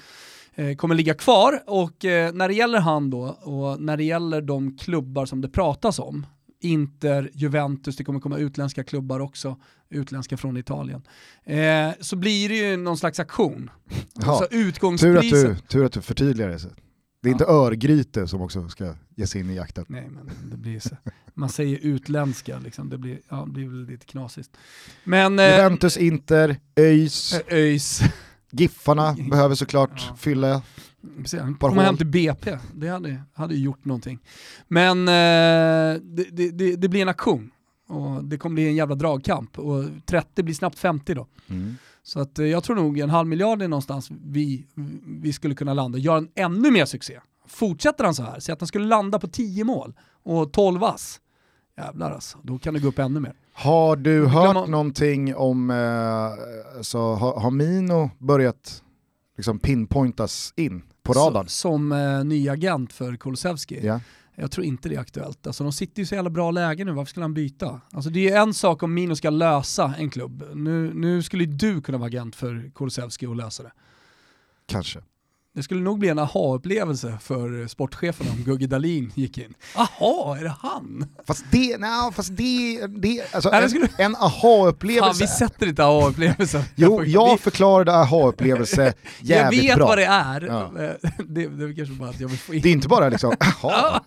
[0.76, 1.63] kommer ligga kvar.
[1.68, 1.95] Och
[2.34, 6.26] när det gäller han då, och när det gäller de klubbar som det pratas om,
[6.60, 9.58] Inter, Juventus, det kommer komma utländska klubbar också,
[9.89, 11.01] utländska från Italien.
[11.43, 13.70] Eh, så blir det ju någon slags aktion.
[14.14, 15.49] Ja, Alltså Tur att, utgångspriset.
[15.49, 16.60] du, tur att du förtydligar det.
[17.22, 19.86] Det är inte Örgryte som också ska ge sig in i jakten.
[19.88, 20.95] Nej men det blir så.
[21.34, 24.49] Man säger utländska liksom, det blir, ja, det blir väl lite knasigt.
[25.03, 25.39] Men...
[25.39, 28.01] Eh, Juventus, Inter, ÖIS, ÖIS,
[28.51, 30.16] Giffarna behöver såklart Ja.
[30.16, 30.62] fylla.
[31.18, 34.20] Precis, han kommer hem till BP, det hade, hade gjort någonting.
[34.68, 37.51] Men eh, det, det, det, blir en aktion.
[37.88, 39.60] Och det kommer bli en jävla dragkamp.
[39.60, 41.28] Och 30 blir snabbt 50 då.
[42.03, 44.66] Så att, eh, jag tror nog en halv miljard är någonstans vi,
[45.05, 45.97] vi skulle kunna landa.
[45.97, 47.20] Gör en ännu mer succé.
[47.47, 49.93] Fortsätter han så här, säg att han skulle landa på 10 mål
[50.24, 51.22] och 12 ass.
[51.78, 53.34] Jävlar alltså, då kan det gå upp ännu mer.
[53.53, 58.84] Har du hört Glömma- någonting om, eh, alltså, har, har Mino börjat
[59.38, 61.47] liksom pinpointas in på radarn?
[61.47, 63.80] Som eh, ny agent för Kulusevski.
[63.86, 63.99] Ja.
[64.36, 65.47] Jag tror inte det är aktuellt.
[65.47, 67.82] Alltså, de sitter ju i så jävla bra läge nu, varför skulle han byta?
[67.91, 70.43] Alltså, det är en sak om Mino ska lösa en klubb.
[70.53, 73.72] Nu, nu skulle ju du kunna vara agent för Kulusevski och lösa det.
[74.66, 74.99] Kanske.
[75.58, 79.53] Det skulle nog bli en aha-upplevelse för sportchefen om Gugge Dahlin gick in.
[79.76, 81.05] Aha, är det han?
[81.28, 85.24] Fast det, nej, fast det, det alltså, Nej, det en, skulle- en Fan, aha-upplevelse.
[85.24, 86.62] vi sätter inte aha-upplevelsen.
[86.76, 88.84] Jo, jag förklarade aha-upplevelse
[89.22, 89.86] jag jävligt vet bra.
[89.88, 90.41] vad det är.
[90.41, 90.72] Ja.
[91.28, 92.62] Det, det är kanske bara att jag vill få in...
[92.62, 94.01] Det är inte bara liksom, aha,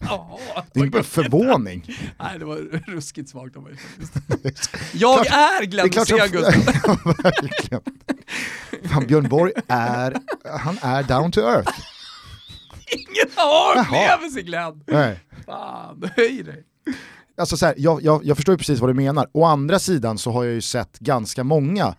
[0.72, 1.84] det är inte bara förvåning.
[2.18, 2.56] Nej, det var
[2.90, 4.76] ruskigt svagt av mig faktiskt.
[4.92, 7.80] Jag är Glenn Hysén, Gustav.
[8.84, 10.16] Fan, Björn Borg är,
[10.58, 11.78] han är down to earth.
[12.90, 14.84] Ingen aha-upplevelse Glenn!
[14.86, 15.24] Nej.
[15.46, 16.64] Fan, höj dig.
[17.36, 19.28] Alltså så här, jag, jag, jag förstår ju precis vad du menar.
[19.32, 21.94] Å andra sidan så har jag ju sett ganska många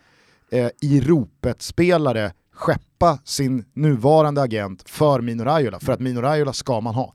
[0.51, 6.81] eh, i ropet-spelare skeppa sin nuvarande agent för Mino Raiola, för att Mino Raiola ska
[6.81, 7.13] man ha.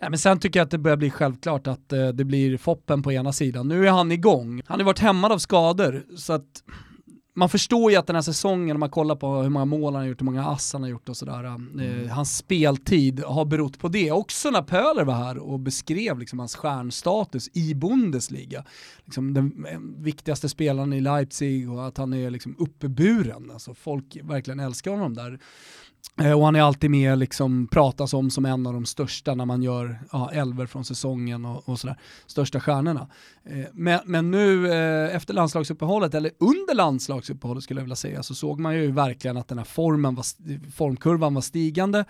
[0.00, 3.02] Nej, men sen tycker jag att det börjar bli självklart att eh, det blir Foppen
[3.02, 3.68] på ena sidan.
[3.68, 4.62] Nu är han igång.
[4.66, 6.62] Han har varit hämmad av skador, så att
[7.38, 10.02] man förstår ju att den här säsongen, om man kollar på hur många mål han
[10.02, 13.78] har gjort, hur många ass han har gjort och sådär, eh, hans speltid har berott
[13.78, 14.12] på det.
[14.12, 18.64] Också när Pöler var här och beskrev liksom hans stjärnstatus i Bundesliga.
[19.04, 23.50] Liksom den eh, viktigaste spelaren i Leipzig och att han är liksom uppburen.
[23.50, 25.38] Alltså folk verkligen älskar honom där.
[26.20, 29.44] Eh, Och han är alltid med, liksom, pratas om som en av de största när
[29.44, 31.96] man gör ja, elver från säsongen och, och sådär.
[32.26, 33.08] Största stjärnorna.
[33.44, 38.34] Eh, Men, men nu eh, efter landslagsuppehållet, eller under landslagsuppehållet skulle jag vilja säga, så
[38.34, 40.24] såg man ju verkligen att den här formen var,
[40.70, 42.04] formkurvan var stigande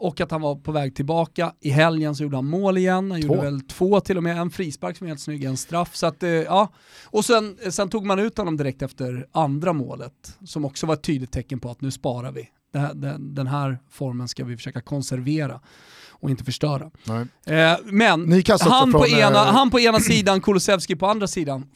[0.00, 1.52] och att han var på väg tillbaka.
[1.60, 3.28] I helgen så gjorde han mål igen, han Två.
[3.28, 5.96] gjorde väl två till och med, en frispark som är helt snygg, en straff.
[5.96, 6.68] Så att, eh, ja.
[7.04, 11.02] Och sen, sen tog man ut honom direkt efter andra målet, som också var ett
[11.02, 12.48] tydligt tecken på att nu sparar vi.
[13.18, 15.60] Den, här formen ska vi försöka konservera
[16.20, 16.90] och inte förstöra.
[17.46, 21.66] Eh, men han på, ena, eh, han på ena sidan, Kulusevski på andra sidan.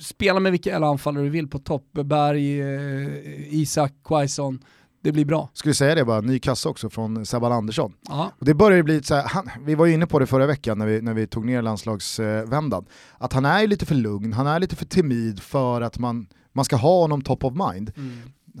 [0.00, 1.86] Spela med vilka anfallare du vill på topp.
[1.92, 4.58] Berg, eh, Isak, Quaison.
[5.02, 5.50] Det blir bra.
[5.52, 7.92] Skulle säga det bara, ny kassa också från Sebban Andersson.
[8.38, 10.78] Och det börjar bli så här, han, vi var ju inne på det förra veckan
[10.78, 12.84] när vi, när vi tog ner landslagsvändan,
[13.18, 16.64] att han är lite för lugn, han är lite för timid för att man, man
[16.64, 17.92] ska ha honom top of mind.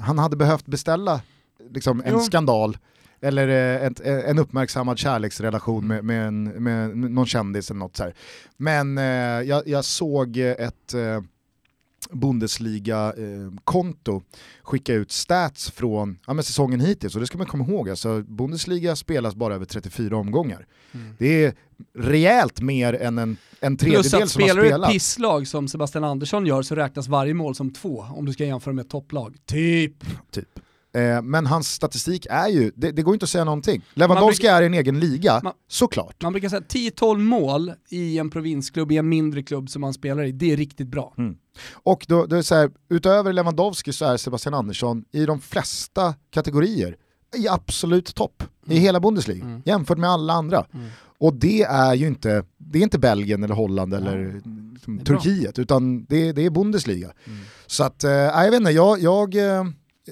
[0.00, 1.20] Han hade behövt beställa
[1.70, 2.20] liksom, en Jo.
[2.20, 2.78] skandal
[3.22, 8.02] eller eh, ett, en uppmärksammad kärleksrelation med, med, en, med någon kändis eller något så
[8.02, 8.14] här.
[8.56, 9.04] Men eh,
[9.48, 11.20] jag, jag såg ett eh,
[12.12, 14.22] Bundesliga-konto
[14.62, 18.22] skicka ut stats från ja, men säsongen hittills, och det ska man komma ihåg, alltså,
[18.22, 20.66] Bundesliga spelas bara över 34 omgångar.
[21.18, 21.54] Det är
[21.94, 24.90] rejält mer än en, en Plus tredjedel att som har spelar du ett spelat.
[24.92, 28.74] pisslag som Sebastian Andersson gör så räknas varje mål som två om du ska jämföra
[28.74, 29.36] med ett topplag.
[29.46, 29.94] Typ.
[30.30, 30.48] Typ.
[30.92, 33.82] Eh, men hans statistik är ju, det, det går inte att säga någonting.
[33.94, 36.22] Lewandowski är i en egen liga, Man- såklart.
[36.22, 40.22] Man brukar säga 10-12 mål i en provinsklubb, i en mindre klubb som man spelar
[40.24, 41.14] i, det är riktigt bra.
[41.72, 45.40] Och då, då är det så här, utöver Lewandowski så är Sebastian Andersson i de
[45.40, 46.96] flesta kategorier
[47.36, 49.62] i absolut topp i hela Bundesliga, Mm.
[49.64, 50.66] jämfört med alla andra.
[51.18, 54.40] Och det är ju inte, det är inte Belgien eller Holland eller.
[55.04, 57.12] Turkiet, utan det, det är Bundesliga.
[57.66, 58.12] Så att, nej,
[58.44, 59.64] jag vet inte, jag, jag, eh,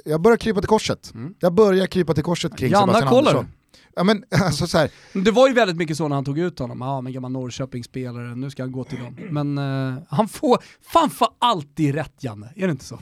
[0.05, 1.15] jag börjar krypa till korset.
[1.15, 1.35] Mm.
[1.39, 3.53] Jag börjar krypa till korset kring Janna, Sebastian kollar Andersson.
[3.95, 6.59] Ja, men, alltså, så här, Det var ju väldigt mycket så när han tog ut
[6.59, 9.17] honom, ja men gammal Norrköpingsspelare, nu ska han gå till dem.
[9.31, 12.99] Men eh, han får, fan får alltid rätt Janne, är det inte så?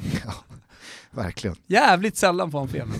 [1.10, 1.56] verkligen.
[1.66, 2.88] Jävligt sällan får han fel.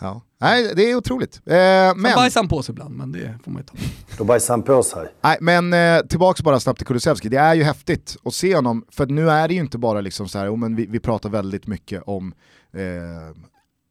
[0.00, 0.22] Ja.
[0.40, 1.40] Nej, det är otroligt.
[1.46, 2.02] Eh, Men...
[2.02, 3.74] bajsar han på sig ibland, men det får man ju ta.
[4.18, 5.08] Då bajsar han på sig.
[5.20, 7.28] Nej, men eh, tillbaks bara snabbt till Kulusevski.
[7.28, 10.28] Det är ju häftigt att se honom, för nu är det ju inte bara liksom
[10.28, 12.34] så här, oh, men vi, vi pratar väldigt mycket om
[12.72, 13.36] eh,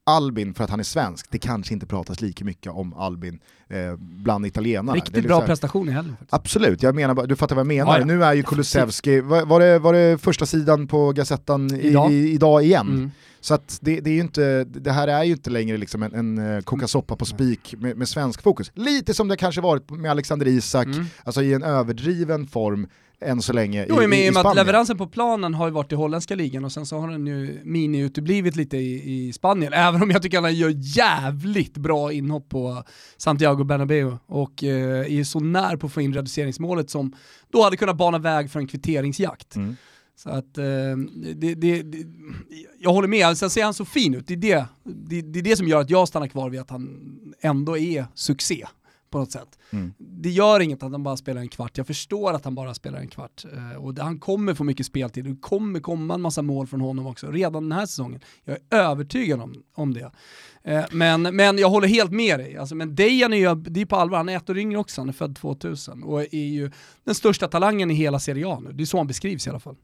[0.07, 1.25] Albin för att han är svensk.
[1.29, 3.39] Det kanske inte pratas lika mycket om Albin
[3.69, 4.49] eh, bland är
[4.95, 6.15] Riktigt liksom bra här- prestation i helgen.
[6.29, 7.93] Absolut, jag menar, du fattar vad jag menar.
[7.93, 8.05] Ja, ja.
[8.05, 12.11] Nu är ju Kulusevski, var, var, det, var det första sidan på Gazettan Idag.
[12.11, 12.87] i, idag igen?
[12.87, 13.11] Mm.
[13.39, 16.13] Så att det, det, är ju inte, det här är ju inte längre liksom en,
[16.13, 18.71] en eh, koka soppa på spik med, med svensk fokus.
[18.73, 21.05] Lite som det kanske varit med Alexander Isak, Mm.
[21.23, 22.87] alltså i en överdriven form
[23.21, 25.53] än så länge Jo, i, i, men i i och med att leveransen på planen
[25.53, 29.27] har ju varit i holländska ligan och sen så har den ju mini-uteblivit lite i,
[29.27, 29.73] i Spanien.
[29.87, 32.83] Även om jag tycker att han gör jävligt bra inhopp på
[33.17, 37.15] Santiago Bernabéu och eh, är så när på att få in reduceringsmålet som
[37.51, 39.55] då hade kunnat bana väg för en kvitteringsjakt.
[39.55, 39.75] Mm.
[40.15, 40.63] Så att eh,
[41.35, 42.07] det, det, det,
[42.79, 44.27] jag håller med, sen ser han så fin ut.
[44.27, 46.69] Det är det, det, det är det som gör att jag stannar kvar vid att
[46.69, 48.65] han ändå är succé
[49.09, 49.59] på något sätt.
[49.69, 49.93] Mm.
[49.97, 52.99] Det gör inget att han bara spelar en kvart, jag förstår att han bara spelar
[52.99, 53.45] en kvart.
[53.53, 56.81] Eh, och det, han kommer få mycket speltid, det kommer komma en massa mål från
[56.81, 58.21] honom också, redan den här säsongen.
[58.43, 60.11] Jag är övertygad om, om det.
[60.63, 63.85] Eh, men, men jag håller helt med dig, alltså, men Dejan är ju, det är
[63.85, 66.71] på allvar, han är ett år yngre också, han är född 2000 och är ju
[67.03, 68.71] den största talangen i hela Serie A nu.
[68.71, 69.75] Det är så han beskrivs i alla fall.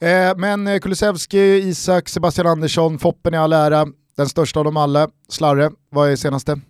[0.00, 4.76] Eh, men eh, Kulusevski, Isak, Sebastian Andersson, Foppen i all ära, den största av dem
[4.76, 5.08] alla.
[5.28, 6.60] Slarre, vad är senaste?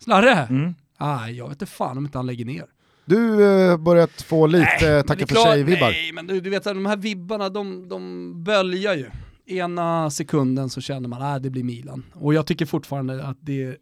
[0.00, 0.32] Slarre?
[0.32, 0.74] Mm.
[1.00, 2.66] Ah, jag vet inte fan om inte han lägger ner.
[3.04, 5.90] Du eh, börjat få lite det tacka för sig-vibbar.
[5.90, 9.10] Nej, men du, du vet de här vibbarna, de, de böljar ju.
[9.46, 12.04] Ena sekunden så känner man att ah, det blir Milan.
[12.14, 13.76] Och jag tycker fortfarande att det är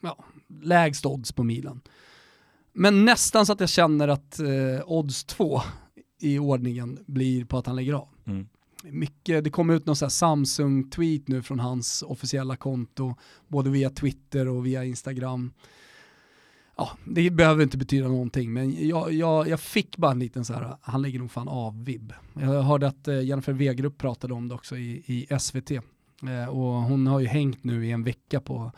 [0.00, 0.24] ja,
[0.62, 1.80] lägst odds på Milan.
[2.72, 4.46] Men nästan så att jag känner att eh,
[4.86, 5.60] odds 2
[6.20, 8.08] i ordningen blir på att han lägger av.
[8.26, 8.48] Mm.
[8.82, 13.14] Mycket, det kom ut någon Samsung-tweet nu från hans officiella konto,
[13.48, 15.52] både via Twitter och via Instagram.
[16.76, 20.52] Ja, det behöver inte betyda någonting, men jag, jag, jag fick bara en liten så
[20.52, 22.12] här, han lägger nog fan av-vibb.
[22.34, 25.70] Jag hörde att eh, Jennifer Wegerup pratade om det också i, i SVT.
[25.70, 28.72] Eh, och hon har ju hängt nu i en vecka på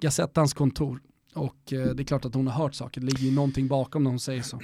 [0.00, 1.00] Gazettans kontor.
[1.34, 4.04] Och eh, det är klart att hon har hört saker, det ligger ju någonting bakom
[4.04, 4.60] när hon säger så.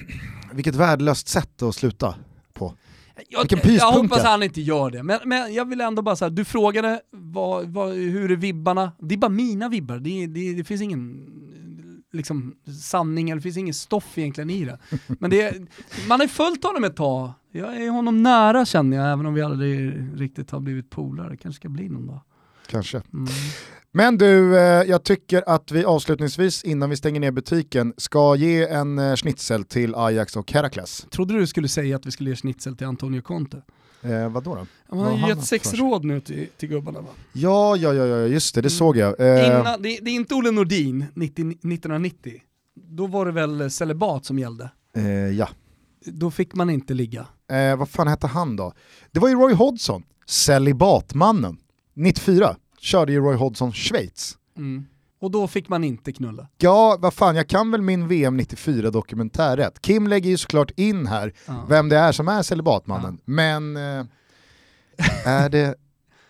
[0.53, 2.15] Vilket värdelöst sätt att sluta
[2.53, 2.73] på.
[3.29, 6.45] Jag, jag hoppas han inte gör det, men, men jag vill ändå bara säga, du
[6.45, 8.91] frågade vad, vad, hur är vibbarna?
[8.99, 11.25] Det är bara mina vibbar, det, det, det finns ingen
[12.11, 14.79] liksom, sanning, eller det finns inget stoff egentligen i det.
[15.07, 15.61] Men det,
[16.07, 19.33] man har ju följt honom ett tag, jag är honom nära känner jag, även om
[19.33, 21.29] vi aldrig riktigt har blivit polare.
[21.29, 22.19] Det kanske ska bli någon dag.
[22.67, 23.01] Kanske.
[23.13, 23.27] Mm.
[23.91, 28.67] Men du, eh, jag tycker att vi avslutningsvis innan vi stänger ner butiken ska ge
[28.67, 31.07] en eh, schnitzel till Ajax och Herakles.
[31.11, 33.61] Trodde du skulle säga att vi skulle ge schnitzel till Antonio Conte?
[34.01, 34.55] Eh, vad då?
[34.55, 34.65] då?
[34.89, 37.07] Han har ju gett sex råd nu till, till gubbarna va?
[37.33, 38.77] Ja, ja, ja, ja, just det, det Mm.
[38.77, 39.19] såg jag.
[39.19, 42.41] Eh, Innan, det, det är inte Olle Nordin 90, 1990.
[42.75, 44.69] Då var det väl celibat som gällde.
[44.95, 45.49] eh, ja.
[46.05, 47.25] Då fick man inte ligga.
[47.51, 48.73] Eh, vad fan hette han då?
[49.11, 51.57] Det var ju Roy Hodgson, celibatmannen,
[51.93, 52.55] 94.
[52.79, 54.37] körde ju Roy Hodgson Schweiz.
[54.57, 54.85] Mm.
[55.21, 56.47] Och då fick man inte knulla.
[56.57, 59.81] Ja, vad fan, jag kan väl min VM 94 dokumentär rätt.
[59.81, 61.65] Kim lägger ju såklart in här Ja.
[61.69, 63.19] vem det är som är celibatmannen.
[63.25, 64.05] Men eh,
[65.25, 65.75] är, det,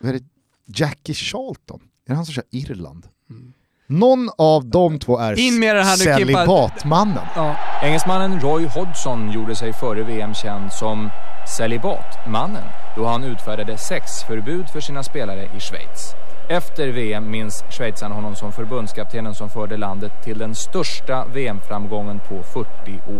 [0.04, 0.24] är det
[0.66, 1.80] Jackie Charlton?
[2.06, 3.08] Är det han som kör Irland?
[3.30, 3.54] Mm.
[3.88, 7.24] Någon av de två är In med det här nu, celibatmannen.
[7.36, 7.56] Ja.
[7.84, 11.10] Engelsmannen Roy Hodgson gjorde sig före VM känd som
[11.58, 12.64] celibatmannen
[12.96, 16.14] då han utfärdade sexförbud för sina spelare i Schweiz.
[16.52, 22.43] Efter VM minns schweizarna honom som förbundskaptenen som förde landet till den största VM-framgången på
[22.43, 22.68] 40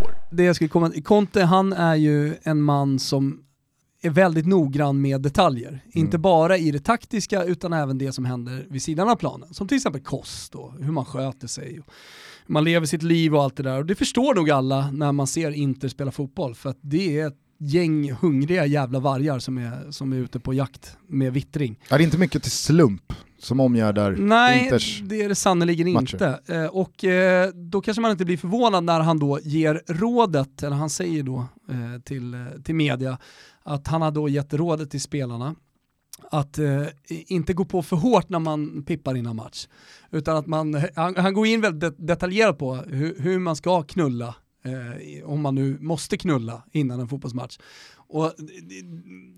[0.03, 0.15] år.
[0.32, 3.43] Det jag skulle komma Conte han är ju en man som
[4.01, 5.84] är väldigt noggrann med detaljer.
[5.91, 9.53] Inte bara i det taktiska utan även det som händer vid sidan av planen.
[9.53, 11.80] Som till exempel kost och hur man sköter sig.
[11.80, 11.93] Och
[12.47, 13.77] man lever sitt liv och allt det där.
[13.77, 16.55] Och det förstår nog alla när man ser Inter spela fotboll.
[16.55, 20.53] För att det är ett gäng hungriga jävla vargar som är, som är ute på
[20.53, 21.80] jakt med vittring.
[21.89, 25.01] Ja, det är inte mycket till slump som omgärdar Nej, Inters...
[25.03, 26.39] det är det sannerligen inte.
[26.47, 30.76] Eh, och eh, då kanske man inte blir förvånad när han då ger rådet, eller
[30.76, 31.38] han säger då
[31.70, 33.18] eh, till, eh, till media,
[33.64, 35.55] att han har då gett rådet till spelarna
[36.32, 39.68] att eh, inte gå på för hårt när man pippar innan match.
[40.12, 43.84] Utan att man, han, han går in väldigt det- detaljerat på hur, hur man ska
[43.84, 44.36] knulla,
[44.66, 47.57] eh, om man nu måste knulla innan en fotbollsmatch.
[47.95, 48.34] Och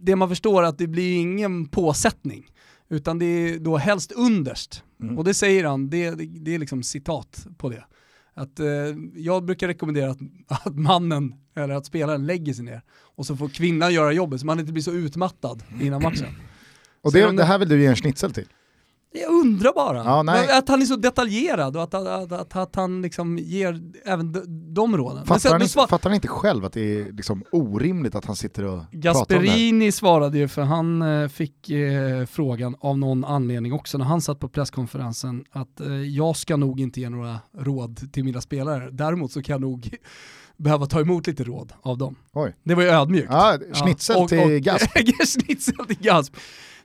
[0.01, 2.47] det, man förstår är att det blir ingen påsättning.
[2.89, 4.83] Utan det är då helst underst.
[5.01, 5.17] Mm.
[5.17, 7.83] Och det säger han, det, det, det är liksom citat på det.
[8.33, 8.65] Att, eh,
[9.15, 13.49] jag brukar rekommendera att, att mannen, eller att spelaren lägger sig ner och så får
[13.49, 16.27] kvinnan göra jobbet så man inte blir så utmattad innan matchen.
[17.01, 18.47] Och det det- här vill du ge en schnitzel till?
[19.13, 19.97] Jag undrar bara.
[19.97, 20.57] Ja.
[20.57, 24.43] Att han är så detaljerad och att, att, att, att han liksom ger även de,
[24.73, 25.25] de råden.
[25.25, 28.35] Fattar sen- han, inte, fattar han inte själv att det är liksom orimligt att han
[28.35, 29.43] sitter och pratar om det här?
[29.45, 34.21] Gasperini svarade ju för han eh, fick eh, frågan av någon anledning också när han
[34.21, 38.89] satt på presskonferensen att eh, jag ska nog inte ge några råd till mina spelare.
[38.91, 39.97] Däremot så kan jag nog
[40.57, 42.15] behöva ta emot lite råd av dem.
[42.33, 42.55] Oj.
[42.63, 43.27] Det var ju ödmjukt.
[43.31, 44.89] Ja, schnitzel och- till och- Gasp.
[45.25, 46.35] schnitzel till Gasp.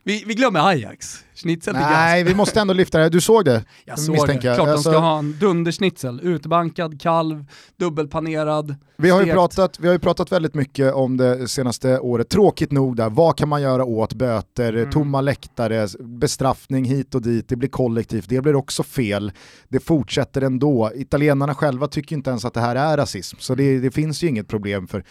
[0.07, 1.23] Vi, vi glömmer Ajax.
[1.35, 1.73] Schnitzel.
[1.73, 3.09] Nej, vi måste ändå lyfta det.
[3.09, 3.65] Du såg det?
[3.85, 4.55] Jag såg misstänker det.
[4.55, 6.19] Klart Alltså- de ska ha en dunderschnitzel.
[6.23, 7.45] Utbankad, kalv,
[7.79, 8.75] dubbelpanerad.
[8.97, 12.71] Vi har, ju pratat, vi har ju pratat väldigt mycket om det senaste året, tråkigt
[12.71, 14.89] nog där, vad kan man göra åt böter, Mm.
[14.91, 19.31] tomma läktare, bestraffning hit och dit, det blir kollektivt, det blir också fel,
[19.69, 20.91] det fortsätter ändå.
[20.95, 24.27] Italienarna själva tycker inte ens att det här är rasism, så det, det finns ju
[24.27, 25.03] inget problem för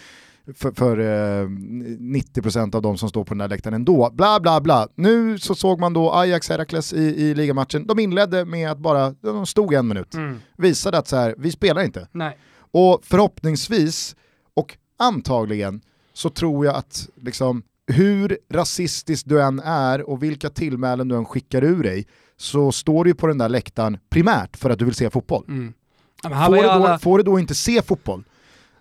[0.55, 4.11] för, för eh, 90% av de som står på den här läktaren ändå.
[4.13, 4.89] Bla bla bla.
[4.95, 7.87] Nu så såg man då Ajax Herakles i, i ligamatchen.
[7.87, 10.15] De inledde med att bara, de stod en minut.
[10.15, 10.39] Mm.
[10.57, 12.09] Visade att så här, vi spelar inte.
[12.13, 12.39] Nej.
[12.71, 14.17] Och förhoppningsvis,
[14.55, 15.81] och antagligen,
[16.13, 21.25] så tror jag att liksom, hur rasistisk du än är och vilka tillmälen du än
[21.25, 24.95] skickar ur dig, så står du på den där läktaren primärt för att du vill
[24.95, 25.45] se fotboll.
[25.49, 25.73] Mm.
[26.23, 26.99] Får du, då, alla...
[26.99, 28.25] får du då inte se fotboll,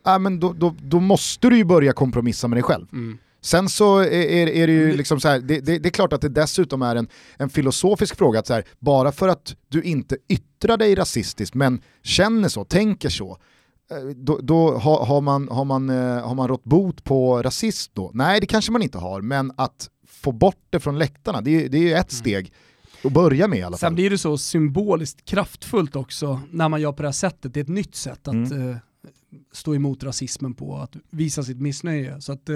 [0.05, 2.85] ja, men då, då, då måste du ju börja kompromissa med dig själv.
[2.91, 3.17] Mm.
[3.41, 4.05] Sen så är,
[4.47, 6.95] är, det ju liksom så här, det, det, det är klart att det dessutom är
[6.95, 11.55] en, en filosofisk fråga, att så här, bara för att du inte yttrar dig rasistiskt
[11.55, 13.37] men känner så, tänker så,
[13.91, 17.91] eh, då, då har, har, man, har, man, eh, har man rått bot på rasism
[17.95, 18.11] då?
[18.13, 21.69] Nej det kanske man inte har, men att få bort det från läktarna, det, är-
[21.69, 22.53] det är ju ett steg
[23.03, 23.87] att börja med i alla fall.
[23.89, 27.53] Sen blir det så symboliskt kraftfullt också när man gör på det här sättet.
[27.53, 28.77] Det är ett nytt sätt att Mm.
[29.35, 32.21] Eh, stå emot rasismen på, att visa sitt missnöje.
[32.21, 32.55] Så att, eh,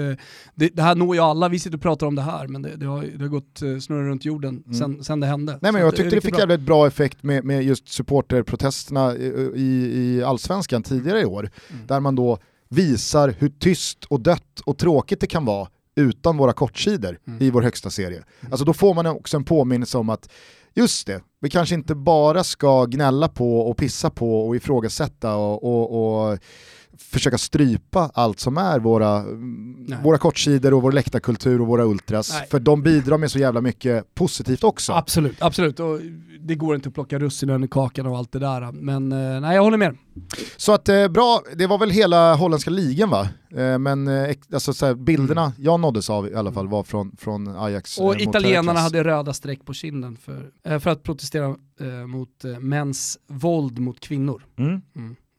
[0.54, 2.76] det, det här når ju alla, vi sitter och pratar om det här, men det,
[2.76, 4.74] det, har, det har gått uh, snurra runt jorden Mm.
[4.74, 5.58] sen, sen det hände.
[5.62, 6.40] Nej, men jag att tyckte det fick bra.
[6.40, 9.26] jävligt bra effekt med, med just supporterprotesterna i,
[9.56, 11.50] i, i allsvenskan tidigare i år.
[11.70, 11.86] Mm.
[11.86, 16.52] Där man då visar hur tyst och dött och tråkigt det kan vara utan våra
[16.52, 17.42] kortsidor Mm.
[17.42, 18.22] i vår högsta serie.
[18.50, 20.30] Alltså då får man också en påminnelse om att
[20.74, 25.64] just det, vi kanske inte bara ska gnälla på och pissa på och ifrågasätta och,
[25.64, 26.38] och, och
[26.98, 29.98] försöka strypa allt som är våra, Nej.
[30.02, 32.32] våra kortsidor och vår läktarkultur och våra ultras.
[32.32, 32.48] Nej.
[32.50, 34.92] För de bidrar med så jävla mycket positivt också.
[34.92, 35.80] Absolut, absolut.
[35.80, 36.00] Och
[36.40, 38.72] det går inte att plocka russinen i kakan och allt det där.
[38.72, 39.96] Men eh, nej, jag håller med.
[40.56, 43.28] Så att eh, bra, det var väl hela holländska ligan va?
[43.50, 44.08] Eh, men
[44.52, 48.20] alltså, så här, bilderna jag nåddes av i alla fall var från, från Ajax Och
[48.20, 51.56] italienarna hade röda streck på kinden för, för att protestera
[52.06, 54.42] mot mäns våld mot kvinnor.
[54.58, 54.82] Mm.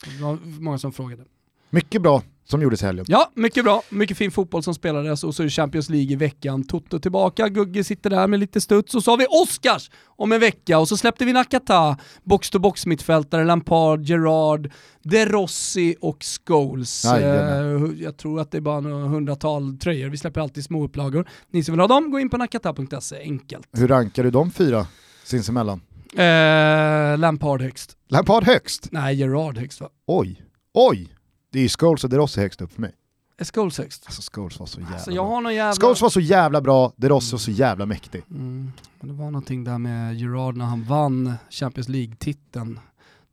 [0.05, 1.23] Det var många som frågade.
[1.71, 3.05] Mycket bra som gjordes i helgen.
[3.09, 3.81] Ja, mycket bra.
[3.89, 6.63] Mycket fin fotboll som spelades och så är det Champions League i veckan.
[6.63, 10.39] Toto tillbaka, Gugge sitter där med lite studs och så har vi Oscars om en
[10.39, 14.71] vecka och så släppte vi Nakata, box-to-box mittfältare, Lampard, Gerard,
[15.03, 16.17] De Rossi och
[16.47, 17.05] Scholes.
[17.05, 17.85] Jajamän.
[17.85, 21.27] Eh, jag tror att det är bara några hundratal tröjor, vi släpper alltid små upplagor.
[21.51, 23.67] Ni som vill ha dem, gå in på nakata.se, enkelt.
[23.73, 24.87] Hur rankar du de fyra
[25.23, 25.81] sinsemellan?
[26.15, 27.97] Eh, Lampard högst.
[28.09, 28.87] Lampard högst?
[28.91, 29.89] Nej, Gerard högst va?
[30.07, 30.41] Oj,
[30.73, 31.15] oj!
[31.51, 32.95] Det är ju Scholes och De Rossi högst upp för mig.
[33.37, 34.03] Är Scholes högst?
[34.05, 35.73] Alltså Scholes var så jävla Alltså jag har någon jävla...
[35.81, 38.23] Scholes var så jävla bra, De Rossi var så jävla mäktig.
[38.31, 38.71] Mm,
[39.01, 42.79] det var någonting där med Gerard när han vann Champions League-titeln.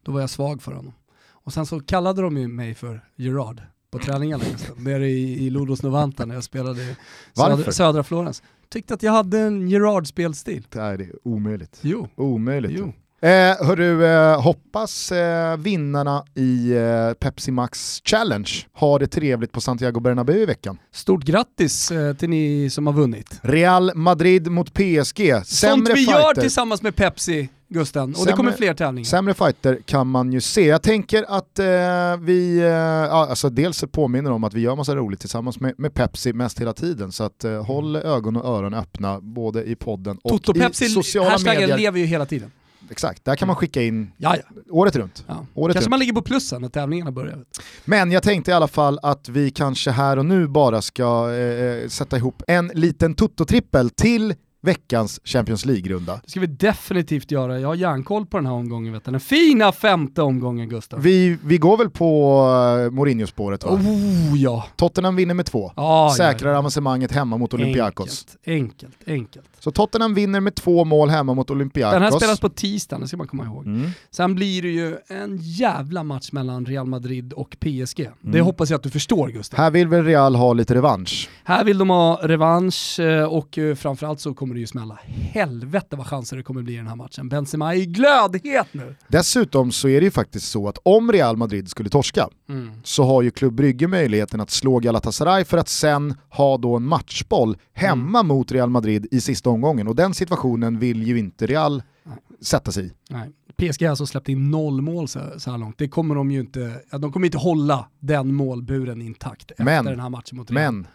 [0.02, 0.92] Då var jag svag för honom.
[1.28, 4.44] Och sen så kallade de ju mig för Gerard på träningarna
[4.76, 6.96] nere i, i Lodos Novanta när jag spelade i
[7.34, 8.42] södra, södra Florens.
[8.68, 10.66] Tyckte att jag hade en Gerard-spelstil.
[10.74, 11.78] Nej, det är omöjligt.
[11.82, 12.72] Jo, Omöjligt.
[12.78, 12.92] jo.
[13.20, 19.60] Eh, hörru, eh, hoppas eh, vinnarna i eh, Pepsi Max Challenge har det trevligt på
[19.60, 20.78] Santiago Bernabéu i veckan.
[20.92, 23.40] Stort grattis eh, till ni som har vunnit.
[23.42, 25.32] Real Madrid mot PSG.
[25.34, 26.40] Sånt Sämre vi gör fighter.
[26.40, 28.02] tillsammans med Pepsi, Gusten.
[28.02, 29.06] Och det Sämre- kommer fler tävlingar.
[29.06, 30.66] Sämre fighter kan man ju se.
[30.66, 31.66] Jag tänker att eh,
[32.20, 36.32] vi, eh, alltså dels påminner om att vi gör massa roligt tillsammans med, med Pepsi
[36.32, 37.12] mest hela tiden.
[37.12, 41.30] Så att håll ögon och öron öppna både i podden och Toto i Pepsi, sociala
[41.30, 41.76] hashtaggen medier.
[41.78, 42.50] lever ju hela tiden.
[42.90, 44.42] Exakt, där kan man skicka in Ja, ja.
[44.70, 45.24] året runt.
[45.26, 45.46] ja.
[45.54, 45.90] Året Kanske runt.
[45.90, 47.44] man ligger på plussen när tävlingarna börjar.
[47.84, 51.88] Men jag tänkte i alla fall att vi kanske här och nu bara ska eh,
[51.88, 56.20] sätta ihop en liten Toto-trippel till veckans Champions League-runda.
[56.24, 57.60] Det ska vi definitivt göra.
[57.60, 58.92] Jag har järnkoll på den här omgången.
[58.92, 59.10] Vet du.
[59.10, 61.02] Den fina femte omgången Gustav.
[61.02, 62.40] Vi, vi går väl på
[62.86, 63.70] uh, Mourinho-spåret va?
[63.70, 64.64] Oh ja.
[64.76, 65.72] Tottenham vinner med två.
[65.74, 67.58] Ah, Säkrar ja, avancemanget hemma mot ja.
[67.58, 68.26] Olympiakos.
[68.46, 69.46] Enkelt, enkelt, enkelt.
[69.60, 71.92] Så Tottenham vinner med två mål hemma mot Olympiakos.
[71.92, 73.66] Den här spelas på tisdagen, det ska man komma ihåg.
[73.66, 73.90] Mm.
[74.10, 78.00] Sen blir det ju en jävla match mellan Real Madrid och PSG.
[78.00, 78.14] Mm.
[78.22, 79.58] Det hoppas jag att du förstår Gustav.
[79.58, 81.28] Här vill väl Real ha lite revansch.
[81.44, 84.98] Här vill de ha revansch eh, och eh, framförallt så kommer det ju smälla.
[85.32, 87.28] Helvete vad chanser det kommer bli i den här matchen.
[87.28, 88.94] Benzema är i glödhet nu.
[89.08, 92.70] Dessutom så är det ju faktiskt så att om Real Madrid skulle torska Mm.
[92.84, 96.82] så har ju Klubb Brygge möjligheten att slå Galatasaray för att sen ha då en
[96.82, 98.28] matchboll hemma Mm.
[98.28, 101.82] mot Real Madrid i sista omgången och den situationen vill ju inte Real
[102.40, 102.92] sätta sig i.
[103.10, 103.30] Nej.
[103.56, 105.78] PSG har alltså släppt in noll mål så, så här långt.
[105.78, 110.00] Det kommer de ju inte, de kommer inte hålla den målburen intakt efter Men- den
[110.00, 110.72] här matchen mot Real.
[110.74, 110.86] Men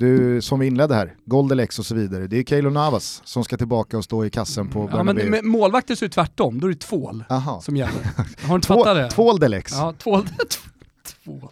[0.00, 3.56] du, som vi inledde här, Goldelex och så vidare, det är Keylor Navas som ska
[3.56, 5.30] tillbaka och stå i kassen på ja, men Bernabéu.
[5.30, 7.60] med målvakter är det tvärtom, då är det tvål Aha.
[7.60, 8.04] som gäller.
[8.42, 9.10] Har du inte fattat det?
[9.10, 9.72] Tvåldelex.
[9.72, 10.28] Ja, tvål.
[11.24, 11.48] tvål.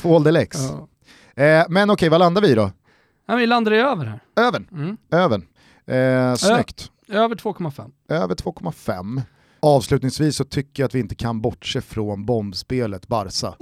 [0.00, 0.58] Tvåldelex.
[1.36, 1.42] Ja.
[1.42, 2.70] Eh, men okej, vad landar vi då?
[3.28, 4.20] Ja, vi landar i över här.
[4.36, 4.68] Övern.
[4.72, 4.96] Mm.
[5.10, 5.46] Övern.
[5.86, 6.90] Eh, snyggt.
[7.08, 7.90] Över 2,5.
[8.08, 9.22] Över 2,5.
[9.60, 13.54] Avslutningsvis så tycker jag att vi inte kan bortse från bombspelet Barca.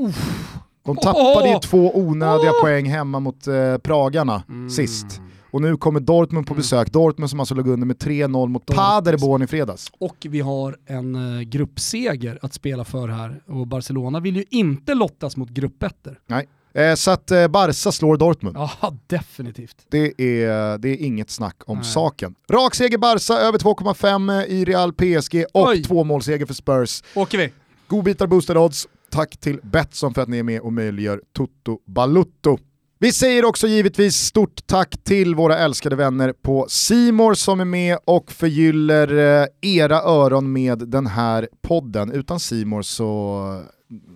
[0.84, 2.60] De tappade ju två onödiga Åh!
[2.60, 4.70] poäng hemma mot eh, Pragarna Mm.
[4.70, 5.06] sist.
[5.50, 6.92] Och nu kommer Dortmund på besök.
[6.92, 8.86] Dortmund som alltså låg under med 3-0 mot Dortmund.
[8.88, 9.90] Paderborn i fredags.
[9.98, 13.42] Och vi har en eh, gruppseger att spela för här.
[13.46, 16.18] Och Barcelona vill ju inte lottas mot gruppettor.
[16.26, 16.48] Nej.
[16.74, 18.56] Eh, så att eh, Barca slår Dortmund.
[18.58, 19.76] Ja, definitivt.
[19.90, 21.84] Det är, det är inget snack om Nej.
[21.86, 22.34] saken.
[22.50, 25.82] Rak seger Barca, över 2,5 i Real PSG och Oj.
[25.82, 27.02] två målseger för Spurs.
[27.14, 27.52] Åker vi.
[27.86, 28.88] Godbitar boostade odds.
[29.14, 32.58] Tack till Betsson för att ni är med och möjliggör Toto Balutto.
[32.98, 37.98] Vi säger också givetvis stort tack till våra älskade vänner på Simor som är med
[38.04, 42.12] och förgyller eh, era öron med den här podden.
[42.12, 43.64] Utan Simor så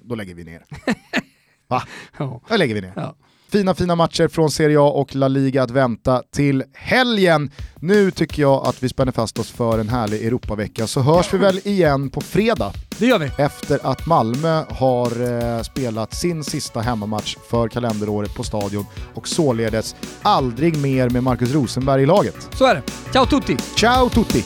[0.03, 0.65] då lägger vi ner.
[1.69, 1.83] Va?
[2.49, 3.13] Då lägger vi ner.
[3.53, 7.51] Fina fina matcher från Serie A och La Liga att vänta till helgen.
[7.81, 11.39] Nu tycker jag att vi spänner fast oss för en härlig Europavecka så hörs vi
[11.39, 13.31] väl igen på fredag Det gör vi.
[13.39, 19.97] efter att Malmö har eh, spelat sin sista hemmamatch för kalenderåret på Stadion och således
[20.23, 22.49] aldrig mer med Marcus Rosenberg i laget.
[22.55, 22.83] Så är det.
[23.13, 23.57] Ciao tutti!
[23.77, 24.45] Ciao tutti!